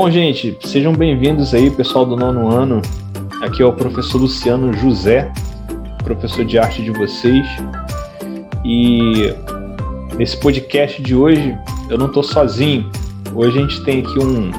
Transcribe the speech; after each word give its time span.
Bom, 0.00 0.08
gente, 0.12 0.56
sejam 0.62 0.92
bem-vindos 0.92 1.52
aí, 1.52 1.72
pessoal 1.72 2.06
do 2.06 2.16
nono 2.16 2.48
ano. 2.48 2.80
Aqui 3.42 3.62
é 3.62 3.66
o 3.66 3.72
professor 3.72 4.20
Luciano 4.20 4.72
José, 4.72 5.28
professor 6.04 6.44
de 6.44 6.56
arte 6.56 6.84
de 6.84 6.92
vocês. 6.92 7.44
E 8.64 9.34
nesse 10.16 10.36
podcast 10.36 11.02
de 11.02 11.16
hoje, 11.16 11.52
eu 11.90 11.98
não 11.98 12.06
estou 12.06 12.22
sozinho. 12.22 12.88
Hoje 13.34 13.58
a 13.58 13.62
gente 13.62 13.82
tem 13.82 13.98
aqui 14.02 14.20
um, 14.20 14.52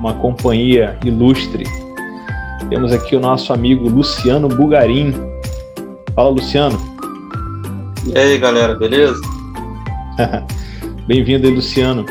uma 0.00 0.14
companhia 0.14 0.98
ilustre. 1.04 1.62
Temos 2.68 2.92
aqui 2.92 3.14
o 3.14 3.20
nosso 3.20 3.52
amigo 3.52 3.88
Luciano 3.88 4.48
Bugarim. 4.48 5.14
Fala, 6.16 6.30
Luciano. 6.30 6.76
E 8.12 8.18
aí, 8.18 8.38
galera, 8.38 8.74
beleza? 8.74 9.20
Bem-vindo 11.06 11.46
aí, 11.46 11.54
Luciano. 11.54 12.04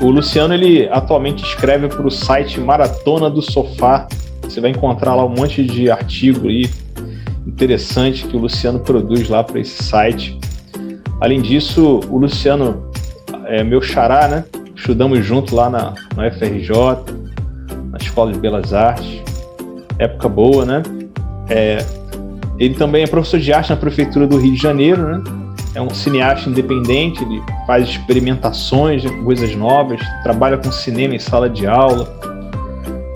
O 0.00 0.10
Luciano, 0.10 0.54
ele 0.54 0.88
atualmente 0.88 1.44
escreve 1.44 1.88
para 1.88 2.06
o 2.06 2.10
site 2.10 2.58
Maratona 2.58 3.28
do 3.28 3.42
Sofá. 3.42 4.08
Você 4.42 4.60
vai 4.60 4.70
encontrar 4.70 5.14
lá 5.14 5.24
um 5.24 5.28
monte 5.28 5.62
de 5.62 5.90
artigo 5.90 6.48
aí 6.48 6.68
interessante 7.46 8.26
que 8.26 8.36
o 8.36 8.40
Luciano 8.40 8.80
produz 8.80 9.28
lá 9.28 9.44
para 9.44 9.60
esse 9.60 9.82
site. 9.82 10.38
Além 11.20 11.42
disso, 11.42 12.00
o 12.08 12.16
Luciano 12.16 12.90
é 13.46 13.62
meu 13.62 13.82
xará, 13.82 14.26
né? 14.26 14.44
Estudamos 14.74 15.24
junto 15.24 15.54
lá 15.54 15.68
na, 15.68 15.94
na 16.16 16.30
FRJ, 16.30 16.70
na 17.90 17.98
Escola 17.98 18.32
de 18.32 18.38
Belas 18.38 18.72
Artes. 18.72 19.22
Época 19.98 20.28
boa, 20.28 20.64
né? 20.64 20.82
É, 21.50 21.84
ele 22.58 22.74
também 22.74 23.02
é 23.02 23.06
professor 23.06 23.38
de 23.38 23.52
arte 23.52 23.68
na 23.70 23.76
Prefeitura 23.76 24.26
do 24.26 24.38
Rio 24.38 24.54
de 24.54 24.62
Janeiro, 24.62 25.18
né? 25.18 25.39
É 25.74 25.80
um 25.80 25.90
cineasta 25.90 26.48
independente, 26.48 27.22
ele 27.22 27.42
faz 27.66 27.88
experimentações 27.88 29.04
coisas 29.24 29.54
novas, 29.54 30.00
trabalha 30.22 30.58
com 30.58 30.70
cinema 30.72 31.14
em 31.14 31.18
sala 31.18 31.48
de 31.48 31.66
aula. 31.66 32.08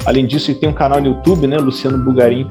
Além 0.06 0.26
disso, 0.26 0.50
ele 0.50 0.58
tem 0.58 0.68
um 0.68 0.72
canal 0.72 1.00
no 1.00 1.08
YouTube, 1.08 1.46
né, 1.46 1.58
Luciano 1.58 1.98
Bugarim, 1.98 2.48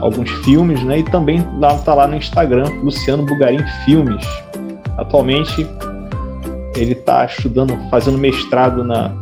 alguns 0.00 0.30
filmes, 0.44 0.82
né, 0.84 1.00
e 1.00 1.02
também 1.02 1.44
lá 1.58 1.76
tá 1.78 1.94
lá 1.94 2.06
no 2.06 2.16
Instagram, 2.16 2.66
Luciano 2.82 3.24
Bugarim 3.24 3.64
Filmes. 3.84 4.24
Atualmente 4.96 5.66
ele 6.76 6.92
está 6.92 7.24
estudando, 7.24 7.76
fazendo 7.90 8.18
mestrado 8.18 8.84
na, 8.84 9.12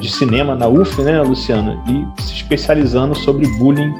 de 0.00 0.10
cinema 0.10 0.54
na 0.54 0.68
UF, 0.68 1.00
né, 1.02 1.20
Luciano, 1.22 1.82
e 1.88 2.22
se 2.22 2.34
especializando 2.34 3.14
sobre 3.14 3.46
bullying 3.58 3.92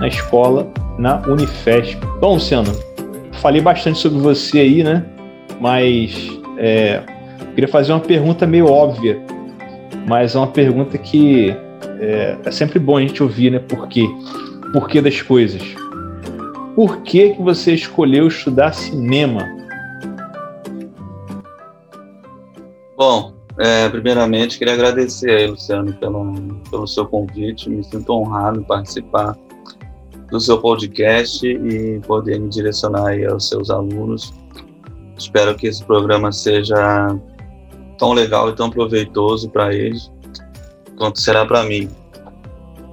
na 0.00 0.08
escola 0.08 0.66
na 0.98 1.20
Unifesp. 1.28 1.96
Bom, 2.20 2.34
Luciano, 2.34 2.72
falei 3.38 3.60
bastante 3.60 3.98
sobre 3.98 4.18
você 4.18 4.60
aí, 4.60 4.84
né? 4.84 5.04
Mas 5.60 6.28
é, 6.58 7.02
queria 7.54 7.68
fazer 7.68 7.92
uma 7.92 8.00
pergunta 8.00 8.46
meio 8.46 8.66
óbvia, 8.66 9.20
mas 10.06 10.34
é 10.34 10.38
uma 10.38 10.48
pergunta 10.48 10.96
que 10.98 11.50
é, 12.00 12.36
é, 12.44 12.50
sempre 12.50 12.78
bom 12.78 12.96
a 12.96 13.00
gente 13.00 13.22
ouvir, 13.22 13.50
né? 13.50 13.58
Por 13.58 13.88
quê? 13.88 14.08
Por 14.72 14.88
que 14.88 15.00
das 15.00 15.20
coisas? 15.22 15.62
Por 16.74 17.02
que, 17.02 17.30
que 17.30 17.42
você 17.42 17.74
escolheu 17.74 18.28
estudar 18.28 18.72
cinema? 18.72 19.44
Bom, 22.96 23.32
é, 23.58 23.88
primeiramente 23.88 24.58
queria 24.58 24.74
agradecer 24.74 25.30
aí, 25.30 25.46
Luciano, 25.46 25.92
pelo, 25.94 26.34
pelo 26.70 26.86
seu 26.86 27.06
convite. 27.06 27.68
Me 27.68 27.82
sinto 27.82 28.12
honrado 28.12 28.60
em 28.60 28.64
participar 28.64 29.36
do 30.30 30.40
seu 30.40 30.58
podcast 30.60 31.46
e 31.46 32.00
poder 32.06 32.38
me 32.38 32.48
direcionar 32.48 33.08
aí 33.08 33.24
aos 33.26 33.48
seus 33.48 33.70
alunos. 33.70 34.32
Espero 35.16 35.54
que 35.56 35.66
esse 35.66 35.84
programa 35.84 36.30
seja 36.32 36.76
tão 37.98 38.12
legal 38.12 38.50
e 38.50 38.54
tão 38.54 38.70
proveitoso 38.70 39.48
para 39.50 39.74
eles 39.74 40.10
quanto 40.96 41.20
será 41.20 41.44
para 41.46 41.64
mim. 41.64 41.88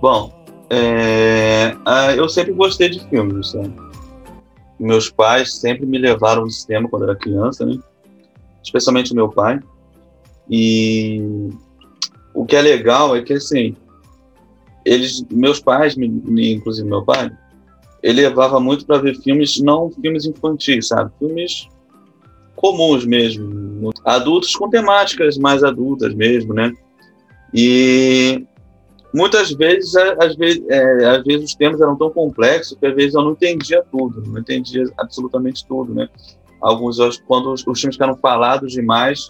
Bom, 0.01 0.31
é, 0.69 1.75
eu 2.17 2.27
sempre 2.29 2.53
gostei 2.53 2.89
de 2.89 2.99
filmes, 3.09 3.53
né? 3.53 3.71
Meus 4.79 5.09
pais 5.09 5.55
sempre 5.55 5.85
me 5.85 5.97
levaram 5.97 6.43
ao 6.43 6.49
cinema 6.49 6.89
quando 6.89 7.03
era 7.03 7.15
criança, 7.15 7.65
né? 7.65 7.79
especialmente 8.65 9.13
meu 9.13 9.29
pai. 9.29 9.59
E 10.49 11.21
o 12.33 12.45
que 12.45 12.55
é 12.55 12.61
legal 12.61 13.15
é 13.15 13.21
que, 13.21 13.33
assim, 13.33 13.75
eles, 14.85 15.25
meus 15.31 15.59
pais, 15.59 15.97
inclusive 15.97 16.87
meu 16.87 17.03
pai, 17.03 17.31
ele 18.03 18.21
levava 18.21 18.59
muito 18.59 18.85
para 18.85 18.99
ver 18.99 19.15
filmes, 19.15 19.59
não 19.59 19.89
filmes 19.89 20.25
infantis, 20.25 20.89
sabe? 20.89 21.11
Filmes 21.17 21.67
comuns 22.55 23.03
mesmo, 23.05 23.91
adultos 24.05 24.55
com 24.55 24.69
temáticas 24.69 25.37
mais 25.37 25.63
adultas 25.63 26.13
mesmo, 26.13 26.53
né? 26.53 26.71
E 27.53 28.45
muitas 29.13 29.51
vezes, 29.51 29.95
às 29.95 30.35
vezes, 30.35 30.63
é, 30.69 31.05
às 31.05 31.23
vezes 31.23 31.49
os 31.49 31.55
temas 31.55 31.81
eram 31.81 31.97
tão 31.97 32.11
complexos 32.11 32.77
que 32.79 32.85
às 32.85 32.95
vezes 32.95 33.15
eu 33.15 33.23
não 33.23 33.31
entendia 33.31 33.83
tudo, 33.91 34.21
não 34.21 34.39
entendia 34.39 34.85
absolutamente 34.97 35.65
tudo, 35.65 35.93
né? 35.93 36.07
Alguns, 36.61 36.97
quando 37.27 37.51
os, 37.51 37.65
os 37.65 37.79
filmes 37.79 37.95
ficaram 37.95 38.15
falados 38.17 38.71
demais, 38.71 39.29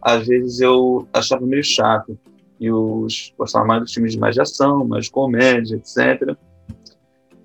às 0.00 0.26
vezes 0.26 0.60
eu 0.60 1.06
achava 1.12 1.44
meio 1.46 1.64
chato 1.64 2.18
e 2.58 2.70
os 2.70 3.32
gostavam 3.36 3.68
mais 3.68 3.82
dos 3.82 3.92
filmes 3.92 4.12
de 4.12 4.18
mais 4.18 4.34
de 4.34 4.40
ação, 4.40 4.86
mais 4.86 5.08
comédia, 5.08 5.76
etc. 5.76 6.36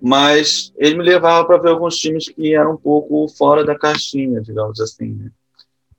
Mas 0.01 0.73
ele 0.77 0.97
me 0.97 1.03
levava 1.03 1.45
para 1.45 1.57
ver 1.57 1.69
alguns 1.69 1.99
filmes 1.99 2.29
que 2.29 2.55
eram 2.55 2.73
um 2.73 2.77
pouco 2.77 3.27
fora 3.27 3.63
da 3.63 3.77
caixinha, 3.77 4.41
digamos 4.41 4.79
assim. 4.79 5.11
Né? 5.11 5.31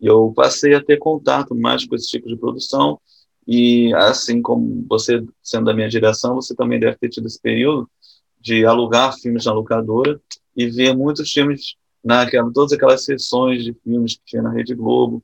E 0.01 0.07
eu 0.07 0.33
passei 0.35 0.75
a 0.75 0.83
ter 0.83 0.99
contato 0.99 1.55
mais 1.55 1.87
com 1.87 1.95
esse 1.95 2.09
tipo 2.09 2.29
de 2.29 2.37
produção. 2.37 2.99
E 3.47 3.93
assim 3.95 4.41
como 4.41 4.85
você, 4.89 5.25
sendo 5.43 5.67
da 5.67 5.75
minha 5.75 5.89
direção, 5.89 6.35
você 6.35 6.55
também 6.55 6.81
deve 6.81 6.97
ter 6.97 7.09
tido 7.09 7.27
esse 7.27 7.41
período 7.41 7.89
de 8.41 8.67
alugar 8.67 9.17
filmes 9.19 9.45
na 9.45 9.53
locadora 9.53 10.21
e 10.57 10.67
ver 10.67 10.97
muitos 10.97 11.31
filmes 11.31 11.77
naquela 12.05 12.53
todas 12.53 12.73
aquelas 12.73 13.05
sessões 13.05 13.65
de 13.65 13.73
filmes 13.85 14.17
que 14.17 14.23
tinha 14.27 14.43
na 14.43 14.51
Rede 14.51 14.75
Globo 14.75 15.23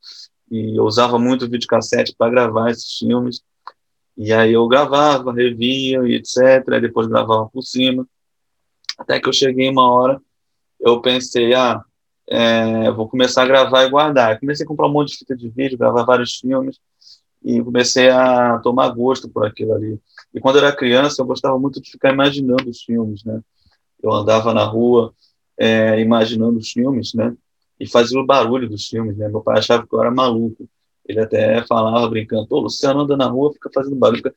e 0.51 0.79
eu 0.79 0.85
usava 0.85 1.19
muito 1.19 1.49
videocassete 1.49 2.15
para 2.17 2.31
gravar 2.31 2.71
esses 2.71 2.99
filmes 2.99 3.43
e 4.19 4.33
aí 4.33 4.53
eu 4.53 4.67
gravava, 4.67 5.33
revia 5.33 6.01
e 6.09 6.17
etc. 6.17 6.69
Aí 6.73 6.81
depois 6.81 7.07
gravava 7.07 7.49
por 7.49 7.63
cima. 7.63 8.05
Até 8.99 9.21
que 9.21 9.29
eu 9.29 9.33
cheguei 9.33 9.71
uma 9.71 9.89
hora, 9.89 10.21
eu 10.81 11.01
pensei, 11.01 11.55
ah, 11.55 11.81
é, 12.29 12.91
vou 12.91 13.09
começar 13.09 13.45
a 13.45 13.47
gravar 13.47 13.85
e 13.85 13.91
guardar. 13.91 14.33
Eu 14.33 14.41
comecei 14.41 14.65
a 14.65 14.69
comprar 14.69 14.89
um 14.89 14.93
monte 14.93 15.13
de 15.13 15.19
fita 15.19 15.37
de 15.37 15.49
vídeo, 15.49 15.79
gravar 15.79 16.03
vários 16.03 16.35
filmes 16.37 16.81
e 17.45 17.63
comecei 17.63 18.11
a 18.11 18.59
tomar 18.59 18.89
gosto 18.91 19.29
por 19.29 19.47
aquilo 19.47 19.75
ali. 19.75 20.01
E 20.35 20.41
quando 20.41 20.57
eu 20.57 20.65
era 20.65 20.75
criança, 20.75 21.23
eu 21.23 21.27
gostava 21.27 21.57
muito 21.57 21.81
de 21.81 21.89
ficar 21.89 22.13
imaginando 22.13 22.69
os 22.69 22.83
filmes, 22.83 23.23
né? 23.25 23.41
Eu 24.03 24.13
andava 24.13 24.53
na 24.53 24.65
rua 24.65 25.15
é, 25.57 26.01
imaginando 26.01 26.59
os 26.59 26.71
filmes, 26.71 27.15
né? 27.15 27.37
E 27.79 27.87
fazia 27.87 28.19
o 28.19 28.27
barulho 28.27 28.69
dos 28.69 28.89
filmes, 28.89 29.17
né? 29.17 29.29
Meu 29.29 29.43
pai 29.43 29.59
achava 29.59 29.87
que 29.87 29.95
eu 29.95 30.01
era 30.01 30.11
maluco. 30.11 30.69
Ele 31.09 31.21
até 31.21 31.67
falava 31.67 32.07
brincando, 32.09 32.47
o 32.51 32.61
Luciano 32.61 33.01
anda 33.01 33.17
na 33.17 33.27
rua, 33.27 33.53
fica 33.53 33.71
fazendo 33.73 33.97
barulho, 33.97 34.19
fica... 34.19 34.35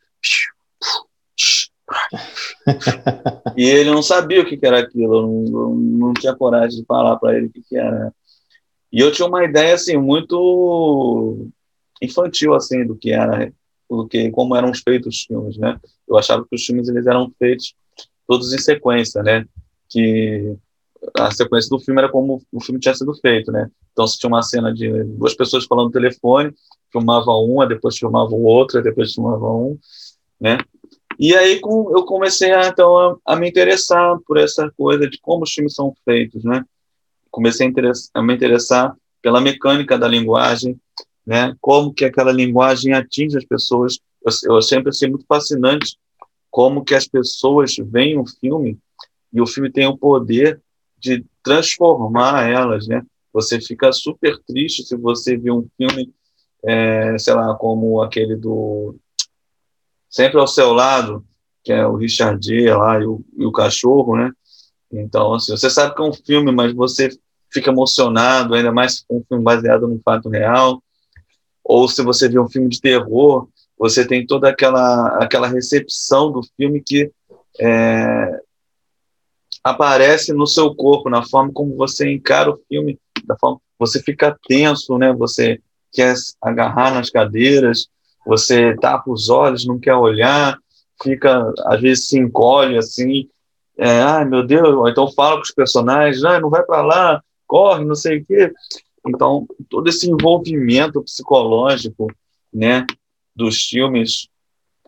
e 3.58 3.66
ele 3.66 3.92
não 3.92 4.02
sabia 4.02 4.42
o 4.42 4.46
que 4.46 4.58
era 4.66 4.80
aquilo, 4.80 5.22
não, 5.50 5.76
não 5.76 6.14
tinha 6.14 6.34
coragem 6.34 6.80
de 6.80 6.86
falar 6.86 7.18
para 7.18 7.36
ele 7.38 7.48
o 7.48 7.52
que, 7.52 7.78
era. 7.78 8.14
E 8.92 9.02
eu 9.02 9.12
tinha 9.12 9.28
uma 9.28 9.44
ideia 9.44 9.76
assim 9.76 9.98
muito 9.98 11.50
infantil 12.02 12.54
assim 12.54 12.86
do 12.86 12.96
que 12.96 13.12
era, 13.12 13.52
do 13.90 14.08
que 14.08 14.32
como 14.32 14.56
eram 14.56 14.74
feitos 14.74 15.18
os 15.18 15.24
filmes, 15.24 15.58
né? 15.58 15.78
Eu 16.08 16.18
achava 16.18 16.46
que 16.50 16.56
os 16.56 16.64
filmes 16.64 16.88
eles 16.88 17.06
eram 17.06 17.30
feitos 17.38 17.76
todos 18.26 18.54
em 18.54 18.58
sequência, 18.58 19.22
né? 19.22 19.46
Que 19.90 20.56
a 21.18 21.32
sequência 21.32 21.70
do 21.70 21.80
filme 21.80 22.02
era 22.02 22.12
como 22.12 22.42
o 22.52 22.62
filme 22.62 22.80
tinha 22.80 22.94
sido 22.94 23.14
feito, 23.16 23.52
né? 23.52 23.70
Então, 23.92 24.08
se 24.08 24.18
tinha 24.18 24.30
uma 24.30 24.42
cena 24.42 24.74
de 24.74 25.04
duas 25.04 25.34
pessoas 25.34 25.66
falando 25.66 25.88
no 25.88 25.92
telefone, 25.92 26.54
filmava 26.92 27.32
uma, 27.32 27.66
depois 27.66 27.98
filmava 27.98 28.32
o 28.32 28.44
outro, 28.44 28.82
depois 28.82 29.14
filmava 29.14 29.46
um, 29.46 29.78
né? 30.40 30.58
E 31.20 31.36
aí 31.36 31.60
com, 31.60 31.96
eu 31.96 32.04
comecei 32.06 32.52
a, 32.52 32.68
então 32.68 32.98
a, 32.98 33.16
a, 33.26 33.36
me 33.36 33.50
interessar 33.50 34.18
por 34.26 34.38
essa 34.38 34.72
coisa 34.78 35.08
de 35.08 35.20
como 35.20 35.44
os 35.44 35.52
filmes 35.52 35.74
são 35.74 35.94
feitos, 36.06 36.44
né? 36.44 36.64
Comecei 37.30 37.68
a, 37.68 38.20
a 38.20 38.24
me 38.24 38.34
interessar 38.34 38.96
pela 39.22 39.42
mecânica 39.42 39.98
da 39.98 40.08
linguagem, 40.08 40.80
né? 41.26 41.56
Como 41.62 41.94
que 41.94 42.06
aquela 42.06 42.32
linguagem 42.32 42.94
atinge 42.94 43.38
as 43.38 43.46
pessoas. 43.46 44.00
Eu, 44.26 44.56
eu 44.56 44.62
sempre 44.62 44.90
achei 44.90 45.10
muito 45.10 45.26
fascinante 45.28 45.98
como 46.50 46.84
que 46.84 46.96
as 46.96 47.08
pessoas 47.08 47.76
veem 47.78 48.20
um 48.20 48.26
filme 48.26 48.78
e 49.32 49.40
o 49.40 49.48
filme 49.48 49.72
tem 49.72 49.88
o 49.88 49.98
poder 49.98 50.62
de 51.02 51.26
transformar 51.44 52.48
elas, 52.48 52.88
né? 52.88 53.02
Você 53.34 53.60
fica 53.60 53.92
super 53.92 54.38
triste 54.46 54.84
se 54.84 54.96
você 54.96 55.36
vê 55.36 55.52
um 55.52 55.68
filme, 55.76 56.14
é, 56.64 57.18
sei 57.18 57.34
lá, 57.34 57.56
como 57.56 58.02
aquele 58.02 58.36
do 58.36 58.96
Sempre 60.10 60.40
ao 60.40 60.48
Seu 60.48 60.74
Lado, 60.74 61.26
que 61.64 61.72
é 61.72 61.86
o 61.86 61.96
Richard 61.96 62.46
Gere 62.46 62.74
lá 62.74 63.00
e 63.00 63.06
o, 63.06 63.24
e 63.38 63.46
o 63.46 63.52
cachorro, 63.52 64.16
né? 64.16 64.32
Então, 64.92 65.34
assim, 65.34 65.52
você 65.52 65.70
sabe 65.70 65.96
que 65.96 66.02
é 66.02 66.06
um 66.06 66.14
filme, 66.14 66.52
mas 66.52 66.74
você 66.74 67.10
fica 67.52 67.72
emocionado, 67.72 68.54
ainda 68.54 68.72
mais 68.72 69.02
com 69.02 69.18
um 69.18 69.24
filme 69.28 69.44
baseado 69.44 69.88
num 69.88 70.02
fato 70.04 70.30
real. 70.30 70.84
Ou 71.64 71.88
se 71.88 72.04
você 72.04 72.28
vê 72.28 72.40
um 72.40 72.50
filme 72.50 72.70
de 72.70 72.82
terror, 72.82 73.48
você 73.78 74.06
tem 74.06 74.26
toda 74.26 74.50
aquela, 74.50 75.18
aquela 75.24 75.48
recepção 75.48 76.32
do 76.32 76.42
filme 76.58 76.82
que 76.82 77.10
é, 77.60 78.42
aparece 79.64 80.34
no 80.34 80.48
seu 80.48 80.74
corpo, 80.74 81.10
na 81.10 81.24
forma 81.24 81.52
como 81.54 81.76
você 81.76 82.12
encara 82.12 82.52
o 82.52 82.60
filme, 82.68 83.00
da 83.26 83.38
forma 83.38 83.60
você 83.78 84.02
fica 84.02 84.38
tenso, 84.48 84.98
né? 84.98 85.12
Você 85.14 85.60
quer 85.92 86.14
agarrar 86.42 86.94
nas 86.94 87.10
cadeiras, 87.10 87.88
você 88.26 88.76
tapa 88.78 89.10
os 89.10 89.30
olhos, 89.30 89.66
não 89.66 89.80
quer 89.80 89.96
olhar, 89.96 90.58
fica 91.02 91.52
às 91.66 91.82
vezes 91.82 92.08
se 92.08 92.18
encolhe 92.20 92.78
assim, 92.78 93.28
é, 93.78 94.02
ai 94.02 94.26
meu 94.26 94.46
Deus, 94.46 94.90
então 94.90 95.12
fala 95.12 95.38
com 95.38 95.42
os 95.42 95.52
personagens, 95.52 96.24
ah, 96.24 96.40
não 96.40 96.50
vai 96.50 96.64
para 96.64 96.82
lá, 96.82 97.24
corre, 97.48 97.84
não 97.84 97.96
sei 97.96 98.20
o 98.20 98.26
quê. 98.26 98.54
Então 99.08 99.48
todo 99.70 99.88
esse 99.88 100.10
envolvimento 100.10 101.02
psicológico, 101.02 102.08
né, 102.54 102.86
dos 103.36 103.64
filmes, 103.64 104.28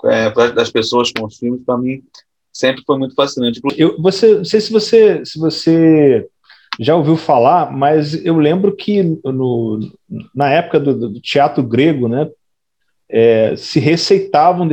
é, 0.05 0.29
das 0.51 0.69
pessoas 0.69 1.11
com 1.11 1.25
os 1.25 1.37
filmes, 1.37 1.63
para 1.65 1.77
mim 1.77 2.03
sempre 2.53 2.83
foi 2.85 2.99
muito 2.99 3.15
fascinante. 3.15 3.59
Eu, 3.75 3.99
você, 3.99 4.35
não 4.35 4.45
sei 4.45 4.61
se 4.61 4.71
você, 4.71 5.25
se 5.25 5.39
você 5.39 6.27
já 6.79 6.95
ouviu 6.95 7.17
falar, 7.17 7.71
mas 7.71 8.23
eu 8.23 8.37
lembro 8.37 8.75
que 8.75 9.01
no, 9.23 9.79
na 10.33 10.49
época 10.49 10.79
do, 10.79 11.09
do 11.09 11.19
teatro 11.19 11.63
grego, 11.63 12.07
né, 12.07 12.29
é, 13.09 13.55
se 13.55 13.79
receitavam, 13.79 14.67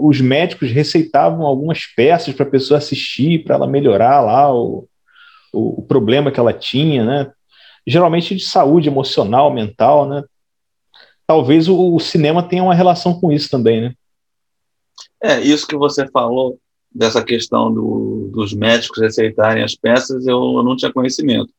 os 0.00 0.20
médicos 0.20 0.70
receitavam 0.70 1.46
algumas 1.46 1.86
peças 1.86 2.34
para 2.34 2.44
a 2.44 2.50
pessoa 2.50 2.78
assistir, 2.78 3.44
para 3.44 3.54
ela 3.54 3.66
melhorar 3.66 4.20
lá 4.20 4.52
o, 4.52 4.88
o, 5.52 5.80
o, 5.80 5.82
problema 5.82 6.30
que 6.30 6.40
ela 6.40 6.52
tinha, 6.52 7.04
né? 7.04 7.32
Geralmente 7.86 8.34
de 8.34 8.44
saúde 8.44 8.88
emocional, 8.88 9.50
mental, 9.52 10.06
né? 10.08 10.22
Talvez 11.26 11.68
o, 11.68 11.94
o 11.94 12.00
cinema 12.00 12.42
tenha 12.42 12.62
uma 12.62 12.74
relação 12.74 13.18
com 13.18 13.32
isso 13.32 13.48
também, 13.48 13.80
né? 13.80 13.94
É, 15.22 15.40
isso 15.40 15.66
que 15.66 15.76
você 15.76 16.06
falou 16.08 16.58
dessa 16.96 17.22
questão 17.22 17.72
do, 17.72 18.30
dos 18.32 18.54
médicos 18.54 19.00
receitarem 19.00 19.62
as 19.62 19.74
peças, 19.74 20.26
eu, 20.26 20.54
eu, 20.56 20.62
não 20.62 20.76
tinha 20.76 20.92
conhecimento. 20.92 21.52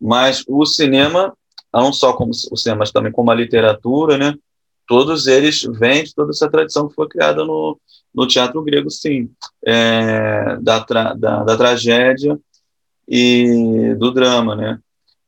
Mas 0.00 0.42
o 0.48 0.64
cinema, 0.64 1.34
não 1.72 1.92
só 1.92 2.14
como 2.14 2.30
o 2.30 2.56
cinema, 2.56 2.80
mas 2.80 2.90
também 2.90 3.12
como 3.12 3.30
a 3.30 3.34
literatura, 3.34 4.16
né? 4.16 4.34
Todos 4.86 5.26
eles 5.26 5.62
vêm 5.78 6.04
de 6.04 6.14
toda 6.14 6.30
essa 6.30 6.50
tradição 6.50 6.88
que 6.88 6.94
foi 6.94 7.08
criada 7.08 7.44
no, 7.44 7.78
no 8.12 8.26
teatro 8.26 8.62
grego, 8.62 8.90
sim, 8.90 9.30
é, 9.64 10.56
da, 10.60 10.80
tra, 10.80 11.14
da, 11.14 11.44
da 11.44 11.56
tragédia 11.56 12.38
e 13.06 13.94
do 13.98 14.10
drama, 14.10 14.56
né? 14.56 14.78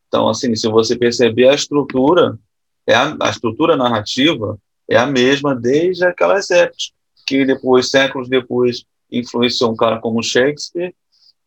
Então, 0.08 0.28
assim, 0.28 0.56
se 0.56 0.66
você 0.68 0.96
perceber 0.96 1.48
a 1.48 1.54
estrutura, 1.54 2.38
é 2.86 2.94
a, 2.94 3.16
a 3.20 3.30
estrutura 3.30 3.76
narrativa 3.76 4.58
é 4.88 4.96
a 4.96 5.06
mesma 5.06 5.54
desde 5.54 6.04
aquelas 6.04 6.50
épocas, 6.50 6.92
que 7.26 7.44
depois, 7.44 7.88
séculos 7.88 8.28
depois, 8.28 8.84
influenciou 9.12 9.72
um 9.72 9.76
cara 9.76 10.00
como 10.00 10.22
Shakespeare 10.22 10.94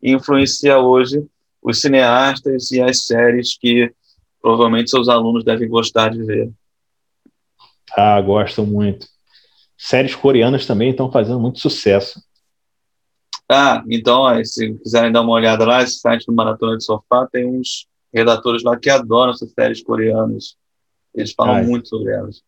e 0.02 0.12
influencia 0.12 0.78
hoje 0.78 1.24
os 1.62 1.80
cineastas 1.80 2.70
e 2.70 2.80
as 2.80 3.04
séries 3.04 3.58
que 3.58 3.92
provavelmente 4.40 4.90
seus 4.90 5.08
alunos 5.08 5.44
devem 5.44 5.68
gostar 5.68 6.10
de 6.10 6.22
ver. 6.22 6.50
Ah, 7.96 8.20
gostam 8.20 8.64
muito. 8.64 9.06
Séries 9.76 10.14
coreanas 10.14 10.66
também 10.66 10.90
estão 10.90 11.10
fazendo 11.10 11.40
muito 11.40 11.58
sucesso. 11.58 12.22
Ah, 13.50 13.82
então, 13.88 14.20
ó, 14.20 14.42
se 14.42 14.74
quiserem 14.74 15.12
dar 15.12 15.22
uma 15.22 15.32
olhada 15.32 15.64
lá, 15.64 15.82
esse 15.82 15.98
site 15.98 16.26
do 16.26 16.32
Maratona 16.32 16.76
de 16.76 16.84
Sofá 16.84 17.28
tem 17.30 17.46
uns 17.46 17.86
redatores 18.12 18.62
lá 18.62 18.76
que 18.76 18.90
adoram 18.90 19.32
essas 19.32 19.52
séries 19.52 19.82
coreanas. 19.82 20.56
Eles 21.14 21.32
falam 21.32 21.56
Ai. 21.56 21.64
muito 21.64 21.88
sobre 21.88 22.12
elas. 22.12 22.42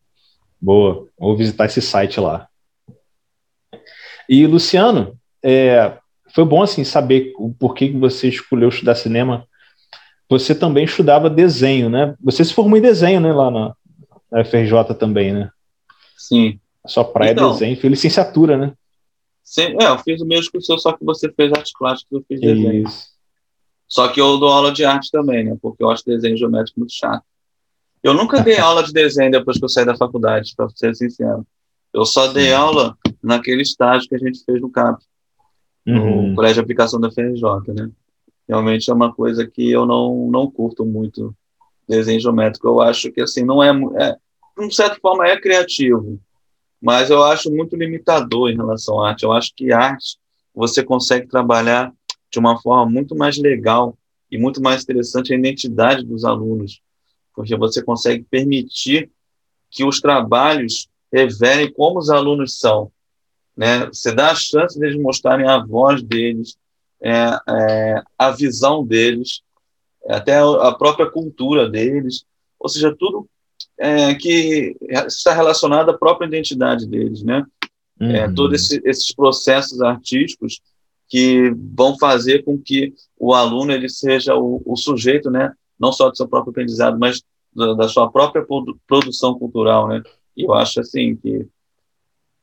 Boa, 0.59 1.07
vou 1.17 1.37
visitar 1.37 1.65
esse 1.65 1.81
site 1.81 2.19
lá. 2.19 2.48
E, 4.29 4.45
Luciano, 4.45 5.17
é, 5.43 5.97
foi 6.35 6.45
bom 6.45 6.61
assim 6.61 6.83
saber 6.83 7.33
o 7.35 7.51
porquê 7.51 7.89
que 7.89 7.97
você 7.97 8.29
escolheu 8.29 8.69
estudar 8.69 8.93
cinema. 8.93 9.47
Você 10.29 10.53
também 10.53 10.85
estudava 10.85 11.31
desenho, 11.31 11.89
né? 11.89 12.15
Você 12.21 12.45
se 12.45 12.53
formou 12.53 12.77
em 12.77 12.81
desenho, 12.81 13.19
né, 13.19 13.33
lá 13.33 13.49
na, 13.49 13.73
na 14.31 14.45
FRJ 14.45 14.93
também, 14.99 15.33
né? 15.33 15.49
Sim. 16.15 16.59
A 16.83 16.87
sua 16.87 17.03
praia 17.03 17.29
é 17.29 17.33
então, 17.33 17.49
é 17.49 17.53
desenho, 17.53 17.77
fez 17.77 17.89
licenciatura, 17.89 18.55
né? 18.55 18.73
Sim, 19.43 19.75
é, 19.81 19.87
eu 19.87 19.97
fiz 19.97 20.21
o 20.21 20.25
mesmo 20.27 20.51
que 20.51 20.59
o 20.59 20.61
seu, 20.61 20.77
só 20.77 20.93
que 20.93 21.03
você 21.03 21.31
fez 21.31 21.51
arte 21.51 21.73
plástica 21.77 22.13
e 22.13 22.17
eu 22.19 22.23
fiz 22.27 22.39
desenho. 22.39 22.87
Isso. 22.87 23.07
Só 23.87 24.07
que 24.09 24.21
eu 24.21 24.37
dou 24.37 24.49
aula 24.49 24.71
de 24.71 24.85
arte 24.85 25.09
também, 25.09 25.43
né? 25.43 25.57
Porque 25.59 25.83
eu 25.83 25.89
acho 25.89 26.05
desenho 26.05 26.37
geométrico 26.37 26.79
muito 26.79 26.93
chato. 26.93 27.23
Eu 28.03 28.13
nunca 28.13 28.43
dei 28.43 28.57
aula 28.61 28.83
de 28.83 28.93
desenho 28.93 29.31
depois 29.31 29.57
que 29.57 29.65
eu 29.65 29.69
saí 29.69 29.85
da 29.85 29.97
faculdade, 29.97 30.53
para 30.55 30.69
ser 30.69 30.95
sincero. 30.95 31.43
Eu 31.91 32.05
só 32.05 32.27
dei 32.27 32.53
aula 32.53 32.95
naquele 33.21 33.61
estágio 33.61 34.07
que 34.07 34.15
a 34.15 34.19
gente 34.19 34.43
fez 34.43 34.61
no 34.61 34.69
CAP, 34.69 35.03
uhum. 35.87 36.29
no 36.29 36.35
Colégio 36.35 36.55
de 36.55 36.61
Aplicação 36.61 36.99
da 36.99 37.11
FRJ, 37.11 37.43
né? 37.73 37.89
Realmente 38.47 38.89
é 38.89 38.93
uma 38.93 39.13
coisa 39.13 39.45
que 39.45 39.69
eu 39.69 39.85
não, 39.85 40.27
não 40.29 40.49
curto 40.49 40.85
muito 40.85 41.35
desenho 41.87 42.19
geométrico. 42.19 42.67
Eu 42.67 42.81
acho 42.81 43.11
que, 43.11 43.21
assim, 43.21 43.43
não 43.43 43.61
é, 43.63 43.69
é 43.99 44.15
de 44.67 44.75
certa 44.75 44.99
forma, 44.99 45.27
é 45.27 45.39
criativo, 45.39 46.19
mas 46.81 47.09
eu 47.09 47.23
acho 47.23 47.51
muito 47.51 47.75
limitador 47.75 48.49
em 48.49 48.55
relação 48.55 49.01
à 49.01 49.09
arte. 49.09 49.23
Eu 49.23 49.31
acho 49.31 49.53
que 49.55 49.71
arte 49.71 50.17
você 50.53 50.83
consegue 50.83 51.27
trabalhar 51.27 51.93
de 52.31 52.39
uma 52.39 52.59
forma 52.61 52.89
muito 52.89 53.15
mais 53.15 53.37
legal 53.37 53.97
e 54.31 54.37
muito 54.37 54.61
mais 54.61 54.83
interessante 54.83 55.33
a 55.33 55.37
identidade 55.37 56.05
dos 56.05 56.23
alunos, 56.23 56.81
porque 57.33 57.55
você 57.55 57.81
consegue 57.81 58.23
permitir 58.29 59.09
que 59.69 59.83
os 59.83 59.99
trabalhos 59.99 60.89
revelem 61.11 61.71
como 61.71 61.99
os 61.99 62.09
alunos 62.09 62.59
são. 62.59 62.91
Né? 63.59 63.87
Você 63.87 64.13
dá 64.13 64.31
a 64.31 64.35
chance 64.35 64.79
deles 64.79 64.97
mostrarem 64.97 65.45
a 65.45 65.57
voz 65.57 66.01
deles, 66.01 66.57
é, 67.01 67.37
é, 67.49 68.01
a 68.17 68.31
visão 68.31 68.85
deles, 68.85 69.41
até 70.07 70.37
a 70.39 70.71
própria 70.71 71.11
cultura 71.11 71.69
deles, 71.69 72.23
ou 72.57 72.69
seja, 72.69 72.95
tudo 72.97 73.27
é, 73.77 74.15
que 74.15 74.77
está 75.07 75.33
relacionado 75.33 75.89
à 75.89 75.97
própria 75.97 76.25
identidade 76.25 76.87
deles, 76.87 77.21
né? 77.21 77.45
É, 77.99 78.27
uhum. 78.27 78.33
Todos 78.33 78.61
esse, 78.61 78.81
esses 78.85 79.13
processos 79.13 79.81
artísticos 79.81 80.61
que 81.09 81.53
vão 81.75 81.97
fazer 81.97 82.45
com 82.45 82.57
que 82.57 82.93
o 83.17 83.33
aluno 83.33 83.73
ele 83.73 83.89
seja 83.89 84.37
o, 84.37 84.61
o 84.65 84.77
sujeito, 84.77 85.29
né? 85.29 85.51
Não 85.77 85.91
só 85.91 86.09
do 86.09 86.15
seu 86.15 86.29
próprio 86.29 86.51
aprendizado, 86.51 86.97
mas 86.97 87.21
da, 87.53 87.73
da 87.73 87.89
sua 87.89 88.09
própria 88.09 88.45
produção 88.87 89.37
cultural, 89.37 89.89
né? 89.89 90.01
E 90.37 90.45
eu 90.45 90.53
acho 90.53 90.79
assim 90.79 91.17
que 91.17 91.45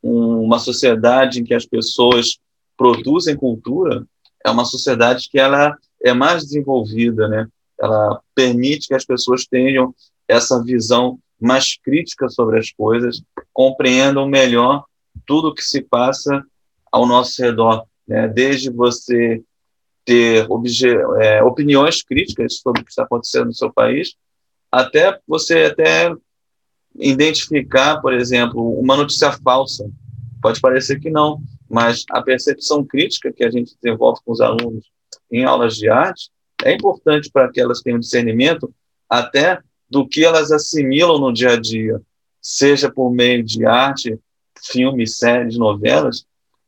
uma 0.06 0.58
sociedade 0.58 1.40
em 1.40 1.44
que 1.44 1.54
as 1.54 1.66
pessoas 1.66 2.38
produzem 2.76 3.36
cultura 3.36 4.06
é 4.44 4.50
uma 4.50 4.64
sociedade 4.64 5.28
que 5.30 5.38
ela 5.38 5.76
é 6.02 6.12
mais 6.12 6.44
desenvolvida, 6.44 7.26
né? 7.28 7.48
Ela 7.80 8.20
permite 8.34 8.88
que 8.88 8.94
as 8.94 9.04
pessoas 9.04 9.46
tenham 9.46 9.94
essa 10.28 10.62
visão 10.62 11.18
mais 11.40 11.76
crítica 11.76 12.28
sobre 12.28 12.58
as 12.58 12.70
coisas, 12.70 13.22
compreendam 13.52 14.26
melhor 14.26 14.84
tudo 15.26 15.48
o 15.48 15.54
que 15.54 15.62
se 15.62 15.82
passa 15.82 16.44
ao 16.90 17.06
nosso 17.06 17.42
redor, 17.42 17.84
né? 18.06 18.28
Desde 18.28 18.70
você 18.70 19.42
ter 20.04 20.46
é, 21.20 21.42
opiniões 21.42 22.02
críticas 22.02 22.58
sobre 22.58 22.80
o 22.80 22.84
que 22.84 22.90
está 22.90 23.02
acontecendo 23.02 23.46
no 23.46 23.54
seu 23.54 23.72
país, 23.72 24.14
até 24.70 25.18
você 25.26 25.64
até 25.64 26.14
identificar, 26.98 28.00
por 28.00 28.12
exemplo, 28.12 28.78
uma 28.78 28.96
notícia 28.96 29.32
falsa. 29.32 29.88
Pode 30.40 30.60
parecer 30.60 31.00
que 31.00 31.10
não, 31.10 31.40
mas 31.68 32.04
a 32.10 32.22
percepção 32.22 32.84
crítica 32.84 33.32
que 33.32 33.44
a 33.44 33.50
gente 33.50 33.76
desenvolve 33.80 34.20
com 34.24 34.32
os 34.32 34.40
alunos 34.40 34.90
em 35.30 35.44
aulas 35.44 35.76
de 35.76 35.88
arte 35.88 36.30
é 36.64 36.72
importante 36.72 37.30
para 37.30 37.50
que 37.50 37.60
elas 37.60 37.80
tenham 37.80 37.98
discernimento 37.98 38.72
até 39.08 39.60
do 39.88 40.06
que 40.06 40.24
elas 40.24 40.50
assimilam 40.50 41.18
no 41.18 41.32
dia 41.32 41.52
a 41.52 41.60
dia, 41.60 42.00
seja 42.40 42.90
por 42.90 43.10
meio 43.10 43.42
de 43.42 43.64
arte, 43.64 44.18
filmes, 44.58 45.18
séries, 45.18 45.56
novelas, 45.56 46.24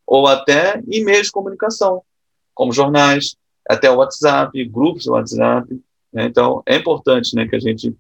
ou 0.07 0.27
até 0.27 0.81
em 0.89 1.05
meios 1.05 1.27
de 1.27 1.33
comunicação, 1.33 2.03
como 2.55 2.73
jornais, 2.73 3.37
até 3.69 3.91
o 3.91 3.97
WhatsApp, 3.97 4.65
grupos 4.67 5.05
do 5.05 5.13
WhatsApp. 5.13 5.69
Né? 6.13 6.25
Então, 6.25 6.63
é 6.67 6.77
importante 6.77 7.35
né, 7.35 7.47
que 7.47 7.57
a 7.57 7.61
gente 7.61 7.95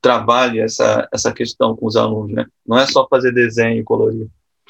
trabalhe 0.00 0.60
essa, 0.60 1.08
essa 1.12 1.32
questão 1.32 1.76
com 1.76 1.86
os 1.86 1.96
alunos, 1.96 2.32
né? 2.32 2.46
Não 2.66 2.78
é 2.78 2.86
só 2.86 3.06
fazer 3.08 3.32
desenho 3.32 3.80
e 3.80 3.84
colorir. 3.84 4.26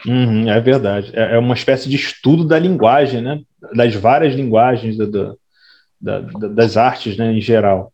Uhum, 0.07 0.49
é 0.49 0.61
verdade. 0.61 1.11
É, 1.15 1.35
é 1.35 1.39
uma 1.39 1.55
espécie 1.55 1.89
de 1.89 1.97
estudo 1.97 2.45
da 2.45 2.59
linguagem, 2.59 3.21
né? 3.21 3.41
Das 3.75 3.95
várias 3.95 4.35
linguagens 4.35 4.97
da, 4.97 5.07
da, 5.07 5.35
da, 6.01 6.49
das 6.49 6.77
artes, 6.77 7.17
né, 7.17 7.33
em 7.33 7.41
geral. 7.41 7.93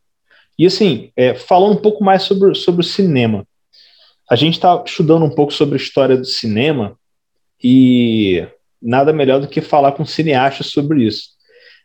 E 0.59 0.67
assim, 0.67 1.11
é, 1.17 1.35
falando 1.35 1.73
um 1.73 1.83
pouco 1.83 2.05
mais 2.05 2.23
sobre, 2.23 2.55
sobre 2.55 2.83
o 2.83 2.89
cinema, 2.89 3.47
a 4.31 4.37
gente 4.37 4.55
está 4.55 4.83
estudando 4.87 5.25
um 5.25 5.35
pouco 5.35 5.53
sobre 5.53 5.75
a 5.75 5.83
história 5.83 6.17
do 6.17 6.25
cinema 6.25 6.97
e 7.63 8.47
nada 8.81 9.13
melhor 9.13 9.41
do 9.41 9.49
que 9.49 9.61
falar 9.61 9.93
com 9.93 10.05
cineastas 10.05 10.69
sobre 10.69 11.05
isso. 11.05 11.31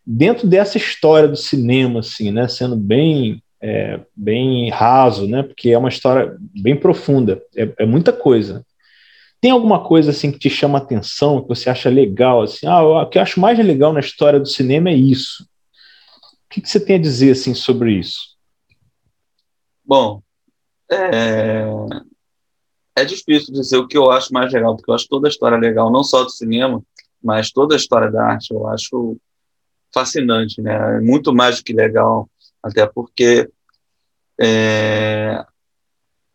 Dentro 0.06 0.48
dessa 0.48 0.78
história 0.78 1.28
do 1.28 1.36
cinema, 1.36 2.02
assim, 2.02 2.32
né, 2.32 2.48
sendo 2.48 2.76
bem 2.76 3.42
é, 3.62 4.00
bem 4.16 4.70
raso, 4.70 5.28
né? 5.28 5.44
Porque 5.44 5.70
é 5.70 5.78
uma 5.78 5.90
história 5.90 6.36
bem 6.40 6.76
profunda, 6.76 7.42
é, 7.56 7.74
é 7.80 7.86
muita 7.86 8.14
coisa. 8.14 8.66
Tem 9.42 9.52
alguma 9.52 9.84
coisa 9.84 10.12
assim 10.12 10.32
que 10.32 10.40
te 10.40 10.50
chama 10.50 10.78
atenção, 10.78 11.42
que 11.42 11.48
você 11.48 11.70
acha 11.70 11.90
legal? 11.90 12.42
Assim, 12.42 12.68
ah, 12.68 12.82
o 12.82 13.10
que 13.10 13.18
eu 13.18 13.22
acho 13.22 13.40
mais 13.40 13.58
legal 13.58 13.94
na 13.94 14.02
história 14.02 14.40
do 14.40 14.48
cinema 14.48 14.90
é 14.90 14.96
isso. 14.96 15.44
O 16.46 16.50
que, 16.50 16.62
que 16.62 16.70
você 16.70 16.80
tem 16.80 16.98
a 16.98 17.00
dizer 17.00 17.32
assim 17.32 17.54
sobre 17.54 17.94
isso? 17.94 18.36
Bom, 19.86 20.22
é... 20.92 21.66
é 22.98 23.06
difícil 23.06 23.54
dizer 23.54 23.78
o 23.78 23.88
que 23.88 23.98
eu 23.98 24.12
acho 24.12 24.34
mais 24.34 24.52
legal, 24.52 24.76
porque 24.76 24.92
eu 24.92 24.96
acho 24.96 25.08
toda 25.08 25.28
a 25.28 25.30
história 25.30 25.58
legal, 25.58 25.92
não 25.92 26.04
só 26.04 26.24
do 26.24 26.30
cinema, 26.30 26.82
mas 27.24 27.52
toda 27.52 27.76
a 27.76 27.78
história 27.78 28.12
da 28.12 28.24
arte 28.26 28.52
eu 28.52 28.68
acho 28.68 29.18
fascinante, 29.94 30.62
né? 30.62 30.98
É 30.98 31.00
muito 31.00 31.34
mais 31.34 31.58
do 31.58 31.64
que 31.64 31.74
legal, 31.74 32.30
até 32.64 32.86
porque 32.86 33.50
é, 34.40 35.46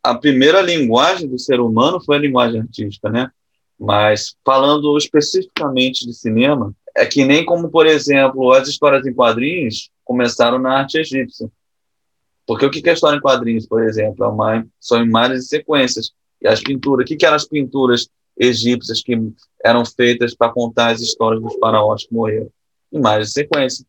a 0.03 0.15
primeira 0.15 0.61
linguagem 0.61 1.29
do 1.29 1.39
ser 1.39 1.61
humano 1.61 2.01
foi 2.01 2.17
a 2.17 2.21
linguagem 2.21 2.61
artística, 2.61 3.09
né? 3.09 3.31
Mas 3.79 4.37
falando 4.45 4.97
especificamente 4.97 6.07
de 6.07 6.15
cinema, 6.15 6.75
é 6.95 7.05
que 7.05 7.25
nem 7.25 7.45
como, 7.45 7.71
por 7.71 7.87
exemplo, 7.87 8.53
as 8.53 8.69
histórias 8.69 9.07
em 9.07 9.15
quadrinhos 9.15 9.91
começaram 10.05 10.59
na 10.59 10.79
arte 10.79 10.99
egípcia. 10.99 11.51
Porque 12.47 12.67
o 12.67 12.71
que 12.71 12.89
é 12.89 12.93
história 12.93 13.17
em 13.17 13.21
quadrinhos, 13.21 13.67
por 13.67 13.83
exemplo? 13.83 14.25
É 14.25 14.29
uma, 14.29 14.67
são 14.79 15.03
imagens 15.03 15.45
e 15.45 15.49
sequências. 15.49 16.13
E 16.41 16.47
as 16.47 16.61
pinturas, 16.61 17.05
o 17.05 17.07
que 17.07 17.25
eram 17.25 17.37
as 17.37 17.49
pinturas 17.49 18.09
egípcias 18.39 19.03
que 19.03 19.17
eram 19.65 19.85
feitas 19.85 20.35
para 20.35 20.53
contar 20.53 20.91
as 20.91 21.01
histórias 21.01 21.43
dos 21.43 21.55
faraós 21.57 22.07
que 22.07 22.15
morreram? 22.15 22.51
Imagens 22.93 23.31
e 23.31 23.33
sequências. 23.33 23.87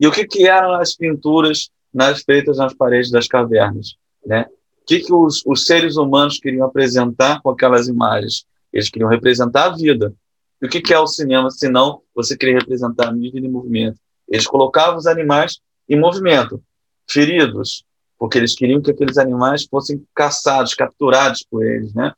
E 0.00 0.06
o 0.06 0.12
que, 0.12 0.26
que 0.26 0.46
eram 0.46 0.74
as 0.74 0.94
pinturas 0.94 1.70
nas, 1.92 2.22
feitas 2.22 2.58
nas 2.58 2.74
paredes 2.74 3.10
das 3.10 3.26
cavernas? 3.26 3.96
Né? 4.26 4.46
O 4.82 4.86
que, 4.86 5.00
que 5.00 5.12
os, 5.12 5.42
os 5.46 5.64
seres 5.64 5.96
humanos 5.96 6.38
queriam 6.38 6.66
apresentar 6.66 7.40
com 7.42 7.50
aquelas 7.50 7.88
imagens? 7.88 8.44
Eles 8.72 8.90
queriam 8.90 9.08
representar 9.08 9.66
a 9.66 9.76
vida. 9.76 10.12
E 10.60 10.66
o 10.66 10.68
que, 10.68 10.80
que 10.80 10.92
é 10.92 10.98
o 10.98 11.06
cinema, 11.06 11.50
se 11.50 11.68
não 11.68 12.02
você 12.14 12.36
querer 12.36 12.58
representar 12.58 13.08
a 13.08 13.12
vida 13.12 13.38
em 13.38 13.48
movimento? 13.48 13.98
Eles 14.28 14.46
colocavam 14.46 14.96
os 14.96 15.06
animais 15.06 15.60
em 15.88 15.98
movimento, 15.98 16.62
feridos, 17.08 17.84
porque 18.18 18.38
eles 18.38 18.54
queriam 18.54 18.80
que 18.80 18.90
aqueles 18.90 19.18
animais 19.18 19.64
fossem 19.64 20.04
caçados, 20.14 20.74
capturados 20.74 21.44
por 21.48 21.64
eles, 21.64 21.92
né? 21.94 22.12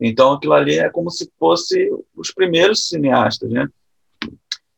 Então 0.00 0.32
aquilo 0.32 0.54
ali 0.54 0.78
é 0.78 0.88
como 0.88 1.10
se 1.10 1.30
fosse 1.38 1.90
os 2.16 2.32
primeiros 2.32 2.88
cineastas, 2.88 3.50
né? 3.50 3.68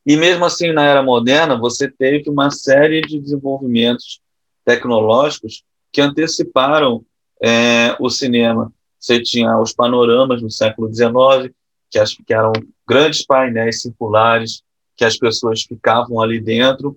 E 0.04 0.16
mesmo 0.16 0.44
assim, 0.44 0.72
na 0.72 0.84
era 0.84 1.02
moderna, 1.02 1.56
você 1.56 1.88
teve 1.88 2.28
uma 2.28 2.50
série 2.50 3.00
de 3.02 3.20
desenvolvimentos 3.20 4.20
tecnológicos 4.64 5.64
que 5.92 6.00
anteciparam 6.00 7.04
é, 7.42 7.96
o 8.00 8.08
cinema. 8.10 8.72
Você 8.98 9.20
tinha 9.20 9.58
os 9.58 9.72
panoramas 9.72 10.42
no 10.42 10.50
século 10.50 10.92
XIX, 10.92 11.52
que, 11.90 11.98
as, 11.98 12.14
que 12.14 12.32
eram 12.32 12.52
grandes 12.88 13.24
painéis 13.24 13.82
circulares, 13.82 14.62
que 14.96 15.04
as 15.04 15.16
pessoas 15.16 15.62
ficavam 15.62 16.20
ali 16.20 16.40
dentro 16.40 16.96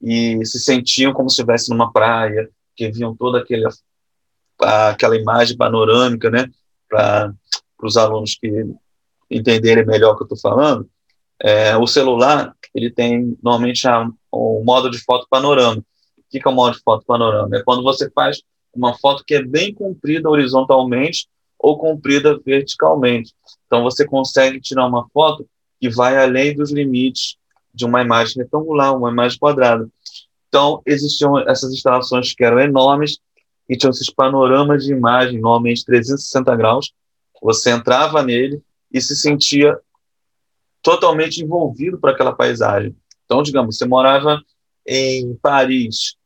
e 0.00 0.44
se 0.44 0.58
sentiam 0.58 1.12
como 1.12 1.30
se 1.30 1.34
estivesse 1.34 1.70
numa 1.70 1.92
praia, 1.92 2.48
que 2.74 2.90
viam 2.90 3.14
toda 3.14 3.38
aquele, 3.38 3.66
aquela 4.60 5.16
imagem 5.16 5.56
panorâmica, 5.56 6.30
né, 6.30 6.48
para 6.88 7.32
os 7.82 7.96
alunos 7.96 8.34
que 8.34 8.66
entenderem 9.30 9.86
melhor 9.86 10.12
o 10.12 10.16
que 10.16 10.22
eu 10.22 10.34
estou 10.34 10.38
falando. 10.38 10.88
É, 11.42 11.76
o 11.76 11.86
celular 11.88 12.54
ele 12.72 12.90
tem 12.90 13.36
normalmente 13.42 13.82
o 14.30 14.62
modo 14.64 14.88
de 14.88 14.98
foto 14.98 15.26
panorâmica. 15.28 15.84
O 16.16 16.22
que 16.30 16.40
é 16.46 16.50
o 16.50 16.54
modo 16.54 16.76
de 16.76 16.82
foto 16.82 17.04
panorâmica? 17.04 17.58
É 17.58 17.62
quando 17.62 17.82
você 17.82 18.08
faz 18.10 18.40
uma 18.72 18.96
foto 18.96 19.24
que 19.26 19.34
é 19.34 19.42
bem 19.42 19.74
comprida 19.74 20.30
horizontalmente 20.30 21.26
ou 21.58 21.76
comprida 21.76 22.38
verticalmente. 22.44 23.34
Então 23.66 23.82
você 23.82 24.06
consegue 24.06 24.60
tirar 24.60 24.86
uma 24.86 25.06
foto 25.12 25.46
que 25.80 25.90
vai 25.90 26.16
além 26.16 26.54
dos 26.54 26.70
limites 26.70 27.36
de 27.74 27.84
uma 27.84 28.02
imagem 28.02 28.42
retangular, 28.42 28.96
uma 28.96 29.10
imagem 29.10 29.38
quadrada. 29.38 29.88
Então 30.48 30.80
existiam 30.86 31.38
essas 31.40 31.72
instalações 31.72 32.34
que 32.34 32.44
eram 32.44 32.60
enormes 32.60 33.18
e 33.68 33.76
tinham 33.76 33.90
esses 33.90 34.10
panoramas 34.10 34.84
de 34.84 34.92
imagem, 34.92 35.40
normalmente 35.40 35.84
360 35.84 36.54
graus. 36.56 36.92
Você 37.42 37.70
entrava 37.70 38.22
nele 38.22 38.62
e 38.92 39.00
se 39.00 39.16
sentia 39.16 39.78
totalmente 40.82 41.42
envolvido 41.42 41.98
por 41.98 42.10
aquela 42.10 42.32
paisagem. 42.32 42.94
Então, 43.24 43.42
digamos, 43.42 43.76
você 43.76 43.86
morava 43.86 44.42
em 44.86 45.34
Paris, 45.36 46.16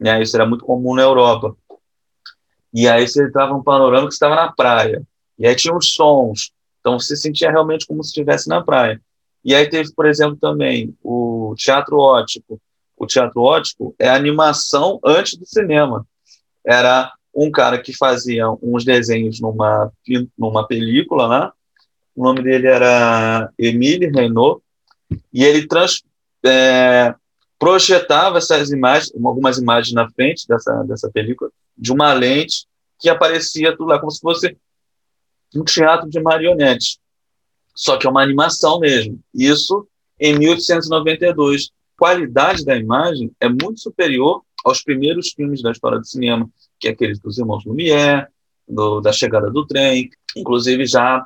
né? 0.00 0.22
Isso 0.22 0.36
era 0.36 0.46
muito 0.46 0.64
comum 0.64 0.94
na 0.94 1.02
Europa. 1.02 1.56
E 2.72 2.88
aí 2.88 3.06
você 3.06 3.24
entrava 3.24 3.54
um 3.54 3.62
panorama 3.62 4.06
que 4.06 4.14
estava 4.14 4.34
na 4.34 4.52
praia. 4.52 5.02
E 5.38 5.46
aí 5.46 5.54
tinha 5.54 5.76
os 5.76 5.92
sons. 5.92 6.52
Então 6.80 6.98
você 6.98 7.16
sentia 7.16 7.50
realmente 7.50 7.86
como 7.86 8.02
se 8.02 8.10
estivesse 8.10 8.48
na 8.48 8.62
praia. 8.62 9.00
E 9.44 9.54
aí 9.54 9.68
teve, 9.68 9.92
por 9.94 10.06
exemplo, 10.06 10.36
também 10.36 10.96
o 11.02 11.54
teatro 11.56 11.98
ótico. 11.98 12.60
O 12.96 13.06
teatro 13.06 13.42
ótico 13.42 13.94
é 13.98 14.08
animação 14.08 14.98
antes 15.04 15.36
do 15.36 15.46
cinema. 15.46 16.06
Era 16.64 17.12
um 17.34 17.50
cara 17.50 17.80
que 17.80 17.96
fazia 17.96 18.48
uns 18.62 18.84
desenhos 18.84 19.40
numa, 19.40 19.92
numa 20.38 20.66
película, 20.66 21.28
né? 21.28 21.52
O 22.14 22.22
nome 22.22 22.42
dele 22.42 22.66
era 22.66 23.50
Emile 23.58 24.06
Renault. 24.06 24.62
E 25.32 25.44
ele 25.44 25.66
trans, 25.66 26.02
é, 26.44 27.14
projetava 27.58 28.38
essas 28.38 28.70
imagens, 28.70 29.12
algumas 29.24 29.58
imagens 29.58 29.94
na 29.94 30.08
frente 30.10 30.46
dessa, 30.46 30.82
dessa 30.84 31.10
película, 31.10 31.50
de 31.76 31.92
uma 31.92 32.12
lente 32.12 32.66
que 32.98 33.08
aparecia 33.08 33.76
tudo 33.76 33.88
lá, 33.88 33.98
como 33.98 34.10
se 34.10 34.20
fosse 34.20 34.56
um 35.54 35.64
teatro 35.64 36.08
de 36.08 36.20
marionetes. 36.20 36.98
Só 37.74 37.96
que 37.96 38.06
é 38.06 38.10
uma 38.10 38.22
animação 38.22 38.78
mesmo. 38.78 39.20
Isso 39.34 39.86
em 40.20 40.38
1892. 40.38 41.70
A 41.96 41.98
qualidade 41.98 42.64
da 42.64 42.76
imagem 42.76 43.30
é 43.40 43.48
muito 43.48 43.80
superior 43.80 44.42
aos 44.64 44.82
primeiros 44.82 45.32
filmes 45.32 45.62
da 45.62 45.70
história 45.70 45.98
do 45.98 46.06
cinema, 46.06 46.48
que 46.78 46.88
é 46.88 46.90
aqueles 46.90 47.18
dos 47.18 47.38
irmãos 47.38 47.64
Lumière, 47.64 48.26
do, 48.66 49.00
da 49.00 49.12
chegada 49.12 49.50
do 49.50 49.66
trem, 49.66 50.10
inclusive 50.36 50.86
já 50.86 51.24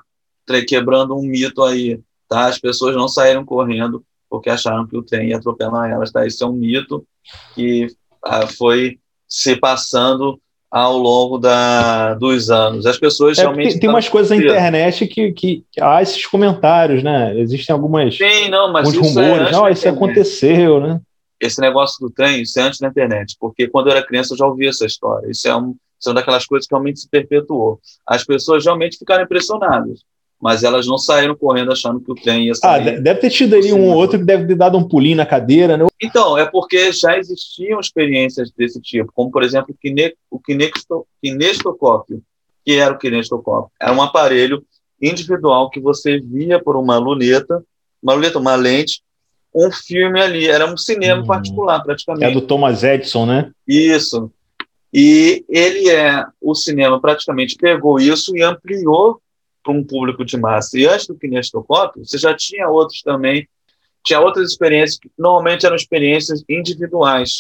quebrando 0.65 1.17
um 1.17 1.23
mito 1.23 1.63
aí, 1.63 2.01
tá? 2.29 2.47
As 2.47 2.59
pessoas 2.59 2.95
não 2.95 3.09
saíram 3.09 3.45
correndo 3.45 4.05
porque 4.29 4.51
acharam 4.51 4.87
que 4.87 4.97
o 4.97 5.03
trem 5.03 5.31
ia 5.31 5.37
atropelar 5.37 5.91
elas, 5.91 6.13
tá? 6.13 6.27
Isso 6.27 6.45
é 6.45 6.47
um 6.47 6.53
mito 6.53 7.05
que 7.55 7.87
ah, 8.25 8.47
foi 8.47 8.99
se 9.27 9.57
passando 9.57 10.41
ao 10.71 10.99
longo 10.99 11.39
da, 11.39 12.15
dos 12.15 12.51
anos. 12.51 12.87
As 12.87 12.99
pessoas 12.99 13.39
é 13.39 13.43
realmente. 13.43 13.79
Tem 13.79 13.89
umas 13.89 14.09
coisas 14.09 14.31
na 14.31 14.37
internet 14.37 15.07
que, 15.07 15.33
que, 15.33 15.65
que, 15.73 15.81
há 15.81 16.03
esses 16.03 16.27
comentários, 16.27 17.03
né? 17.03 17.39
Existem 17.39 17.73
algumas. 17.73 18.17
Sim, 18.17 18.49
não, 18.51 18.73
mas 18.73 18.89
isso 18.89 18.99
é 18.99 19.23
rumores. 19.23 19.49
É 19.49 19.53
não, 19.53 19.69
isso 19.69 19.89
aconteceu, 19.89 20.81
né? 20.81 21.01
Esse 21.41 21.61
negócio 21.61 22.05
do 22.05 22.13
trem, 22.13 22.43
isso 22.43 22.59
é 22.59 22.63
antes 22.65 22.81
da 22.81 22.89
internet, 22.89 23.37
porque 23.39 23.69
quando 23.69 23.87
eu 23.87 23.93
era 23.93 24.05
criança 24.05 24.35
eu 24.35 24.39
já 24.39 24.47
ouvi 24.47 24.67
essa 24.67 24.85
história. 24.85 25.31
Isso 25.31 25.47
é 25.47 25.57
um, 25.57 25.75
são 25.99 26.13
daquelas 26.13 26.45
coisas 26.45 26.67
que 26.67 26.75
realmente 26.75 27.01
se 27.01 27.09
perpetuou. 27.09 27.81
As 28.07 28.25
pessoas 28.25 28.65
realmente 28.65 28.99
ficaram 28.99 29.23
impressionadas 29.23 30.01
mas 30.41 30.63
elas 30.63 30.87
não 30.87 30.97
saíram 30.97 31.35
correndo 31.35 31.73
achando 31.73 32.01
que 32.01 32.13
o 32.13 32.15
trem 32.15 32.47
ia 32.47 32.55
sair. 32.55 32.89
Ah, 32.89 33.01
deve 33.01 33.21
ter 33.21 33.31
tido 33.31 33.57
ali 33.57 33.73
um 33.73 33.93
outro 33.93 34.19
que 34.19 34.25
deve 34.25 34.47
ter 34.47 34.55
dado 34.55 34.79
um 34.79 34.87
pulinho 34.87 35.17
na 35.17 35.27
cadeira, 35.27 35.77
né? 35.77 35.87
Então, 36.01 36.39
é 36.39 36.47
porque 36.47 36.93
já 36.93 37.19
existiam 37.19 37.81
experiências 37.81 38.51
desse 38.53 38.81
tipo, 38.81 39.13
como, 39.13 39.31
por 39.31 39.43
exemplo, 39.43 39.75
o 40.31 40.41
kinestocópio. 41.21 42.23
que 42.65 42.75
era 42.75 42.95
o 42.95 42.99
kinestocópio? 42.99 43.73
Era 43.81 43.93
um 43.93 44.01
aparelho 44.01 44.65
individual 45.03 45.71
que 45.71 45.81
você 45.81 46.21
via 46.21 46.63
por 46.63 46.77
uma 46.77 46.99
luneta, 46.99 47.63
uma 48.01 48.15
luneta, 48.15 48.39
uma 48.39 48.55
lente, 48.55 49.03
um 49.55 49.73
filme 49.73 50.21
ali, 50.21 50.47
era 50.47 50.71
um 50.73 50.77
cinema 50.77 51.23
hum, 51.23 51.27
particular, 51.27 51.83
praticamente. 51.83 52.25
É 52.25 52.31
do 52.31 52.43
Thomas 52.43 52.85
Edison, 52.85 53.27
né? 53.27 53.51
Isso. 53.67 54.31
E 54.93 55.45
ele 55.49 55.91
é, 55.91 56.25
o 56.41 56.55
cinema 56.55 57.01
praticamente 57.01 57.57
pegou 57.57 57.99
isso 57.99 58.37
e 58.37 58.43
ampliou 58.43 59.21
para 59.69 59.77
um 59.77 59.85
público 59.85 60.25
de 60.25 60.39
massa. 60.39 60.79
E 60.79 60.87
antes 60.87 61.07
do 61.07 61.15
kinestocópio, 61.15 62.03
você 62.03 62.17
já 62.17 62.35
tinha 62.35 62.67
outros 62.69 63.03
também, 63.03 63.47
tinha 64.03 64.19
outras 64.19 64.51
experiências 64.51 64.99
que 64.99 65.11
normalmente 65.19 65.67
eram 65.67 65.77
experiências 65.77 66.43
individuais, 66.49 67.37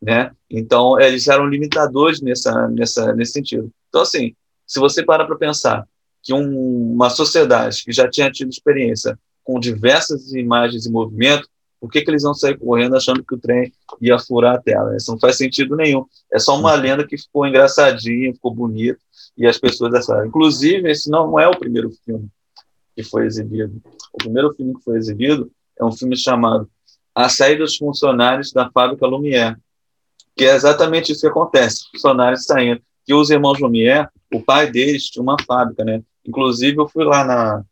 né? 0.00 0.30
Então, 0.48 0.98
eles 0.98 1.28
eram 1.28 1.46
limitadores 1.46 2.22
nessa, 2.22 2.66
nessa, 2.68 3.12
nesse 3.12 3.32
sentido. 3.32 3.70
Então, 3.90 4.00
assim, 4.00 4.34
se 4.66 4.80
você 4.80 5.04
para 5.04 5.26
para 5.26 5.36
pensar 5.36 5.86
que 6.22 6.32
um, 6.32 6.92
uma 6.94 7.10
sociedade 7.10 7.84
que 7.84 7.92
já 7.92 8.08
tinha 8.08 8.30
tido 8.30 8.48
experiência 8.48 9.18
com 9.44 9.60
diversas 9.60 10.32
imagens 10.32 10.86
e 10.86 10.90
movimento, 10.90 11.46
por 11.78 11.90
que, 11.90 12.00
que 12.00 12.10
eles 12.10 12.22
vão 12.22 12.32
sair 12.32 12.56
correndo 12.56 12.96
achando 12.96 13.24
que 13.24 13.34
o 13.34 13.38
trem 13.38 13.70
ia 14.00 14.18
furar 14.18 14.54
a 14.54 14.62
tela? 14.62 14.96
Isso 14.96 15.10
não 15.10 15.18
faz 15.18 15.36
sentido 15.36 15.76
nenhum. 15.76 16.06
É 16.32 16.38
só 16.38 16.58
uma 16.58 16.74
lenda 16.74 17.06
que 17.06 17.18
ficou 17.18 17.46
engraçadinha, 17.46 18.32
ficou 18.32 18.54
bonita, 18.54 19.00
e 19.36 19.46
as 19.46 19.58
pessoas 19.58 19.94
acharam. 19.94 20.26
Inclusive, 20.26 20.90
esse 20.90 21.10
não 21.10 21.38
é 21.38 21.48
o 21.48 21.58
primeiro 21.58 21.90
filme 22.04 22.28
que 22.94 23.02
foi 23.02 23.26
exibido. 23.26 23.80
O 24.12 24.18
primeiro 24.18 24.52
filme 24.54 24.74
que 24.74 24.82
foi 24.82 24.96
exibido 24.96 25.50
é 25.78 25.84
um 25.84 25.92
filme 25.92 26.16
chamado 26.16 26.68
A 27.14 27.28
Saída 27.28 27.64
dos 27.64 27.76
Funcionários 27.76 28.52
da 28.52 28.70
Fábrica 28.70 29.06
Lumière, 29.06 29.56
que 30.36 30.44
é 30.44 30.54
exatamente 30.54 31.12
isso 31.12 31.22
que 31.22 31.26
acontece, 31.26 31.84
funcionários 31.90 32.44
saindo. 32.44 32.80
Que 33.04 33.14
os 33.14 33.30
irmãos 33.30 33.58
Lumière, 33.58 34.08
o 34.32 34.40
pai 34.40 34.70
deles 34.70 35.06
tinha 35.06 35.22
uma 35.22 35.36
fábrica, 35.44 35.84
né? 35.84 36.02
Inclusive, 36.24 36.78
eu 36.78 36.88
fui 36.88 37.04
lá 37.04 37.24
na. 37.24 37.64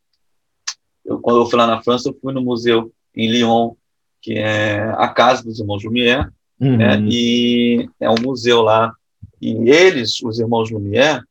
Eu, 1.04 1.20
quando 1.20 1.40
eu 1.40 1.46
fui 1.46 1.58
lá 1.58 1.66
na 1.66 1.82
França, 1.82 2.08
eu 2.08 2.18
fui 2.20 2.32
no 2.32 2.42
museu 2.42 2.92
em 3.14 3.30
Lyon, 3.30 3.74
que 4.20 4.34
é 4.34 4.80
a 4.96 5.08
casa 5.08 5.42
dos 5.44 5.60
irmãos 5.60 5.84
Lumière, 5.84 6.28
uhum. 6.60 6.76
né? 6.76 7.00
e 7.08 7.88
é 8.00 8.10
um 8.10 8.20
museu 8.20 8.62
lá. 8.62 8.92
E 9.40 9.70
eles, 9.70 10.20
os 10.22 10.38
irmãos 10.38 10.70
Lumière, 10.70 11.22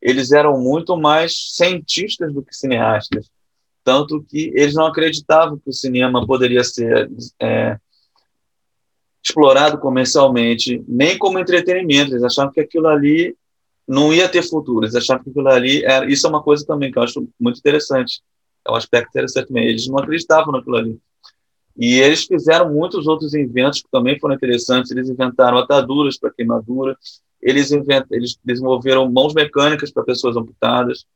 eles 0.00 0.32
eram 0.32 0.60
muito 0.60 0.96
mais 0.96 1.54
cientistas 1.54 2.32
do 2.32 2.42
que 2.42 2.54
cineastas. 2.54 3.30
Tanto 3.82 4.22
que 4.22 4.52
eles 4.54 4.74
não 4.74 4.86
acreditavam 4.86 5.58
que 5.58 5.70
o 5.70 5.72
cinema 5.72 6.26
poderia 6.26 6.62
ser 6.62 7.10
é, 7.40 7.78
explorado 9.22 9.78
comercialmente, 9.78 10.82
nem 10.86 11.18
como 11.18 11.38
entretenimento. 11.38 12.12
Eles 12.12 12.22
achavam 12.22 12.52
que 12.52 12.60
aquilo 12.60 12.86
ali 12.86 13.36
não 13.86 14.12
ia 14.12 14.28
ter 14.28 14.42
futuro. 14.42 14.84
Eles 14.84 14.94
achavam 14.94 15.24
que 15.24 15.30
aquilo 15.30 15.48
ali 15.48 15.84
era. 15.84 16.10
Isso 16.10 16.26
é 16.26 16.30
uma 16.30 16.42
coisa 16.42 16.66
também 16.66 16.92
que 16.92 16.98
eu 16.98 17.02
acho 17.02 17.26
muito 17.40 17.58
interessante. 17.58 18.20
É 18.66 18.70
um 18.70 18.74
aspecto 18.74 19.08
interessante 19.08 19.48
também. 19.48 19.66
Eles 19.66 19.88
não 19.88 19.98
acreditavam 19.98 20.52
naquilo 20.52 20.76
ali. 20.76 20.98
E 21.76 22.00
eles 22.00 22.24
fizeram 22.24 22.72
muitos 22.72 23.06
outros 23.06 23.34
inventos 23.34 23.80
que 23.80 23.88
também 23.90 24.18
foram 24.18 24.34
interessantes. 24.34 24.90
Eles 24.90 25.08
inventaram 25.08 25.58
ataduras 25.58 26.18
para 26.18 26.32
queimadura, 26.32 26.96
eles, 27.40 27.70
invent... 27.70 28.04
eles 28.10 28.38
desenvolveram 28.44 29.10
mãos 29.10 29.34
mecânicas 29.34 29.90
para 29.90 30.04
pessoas 30.04 30.36
amputadas. 30.36 31.06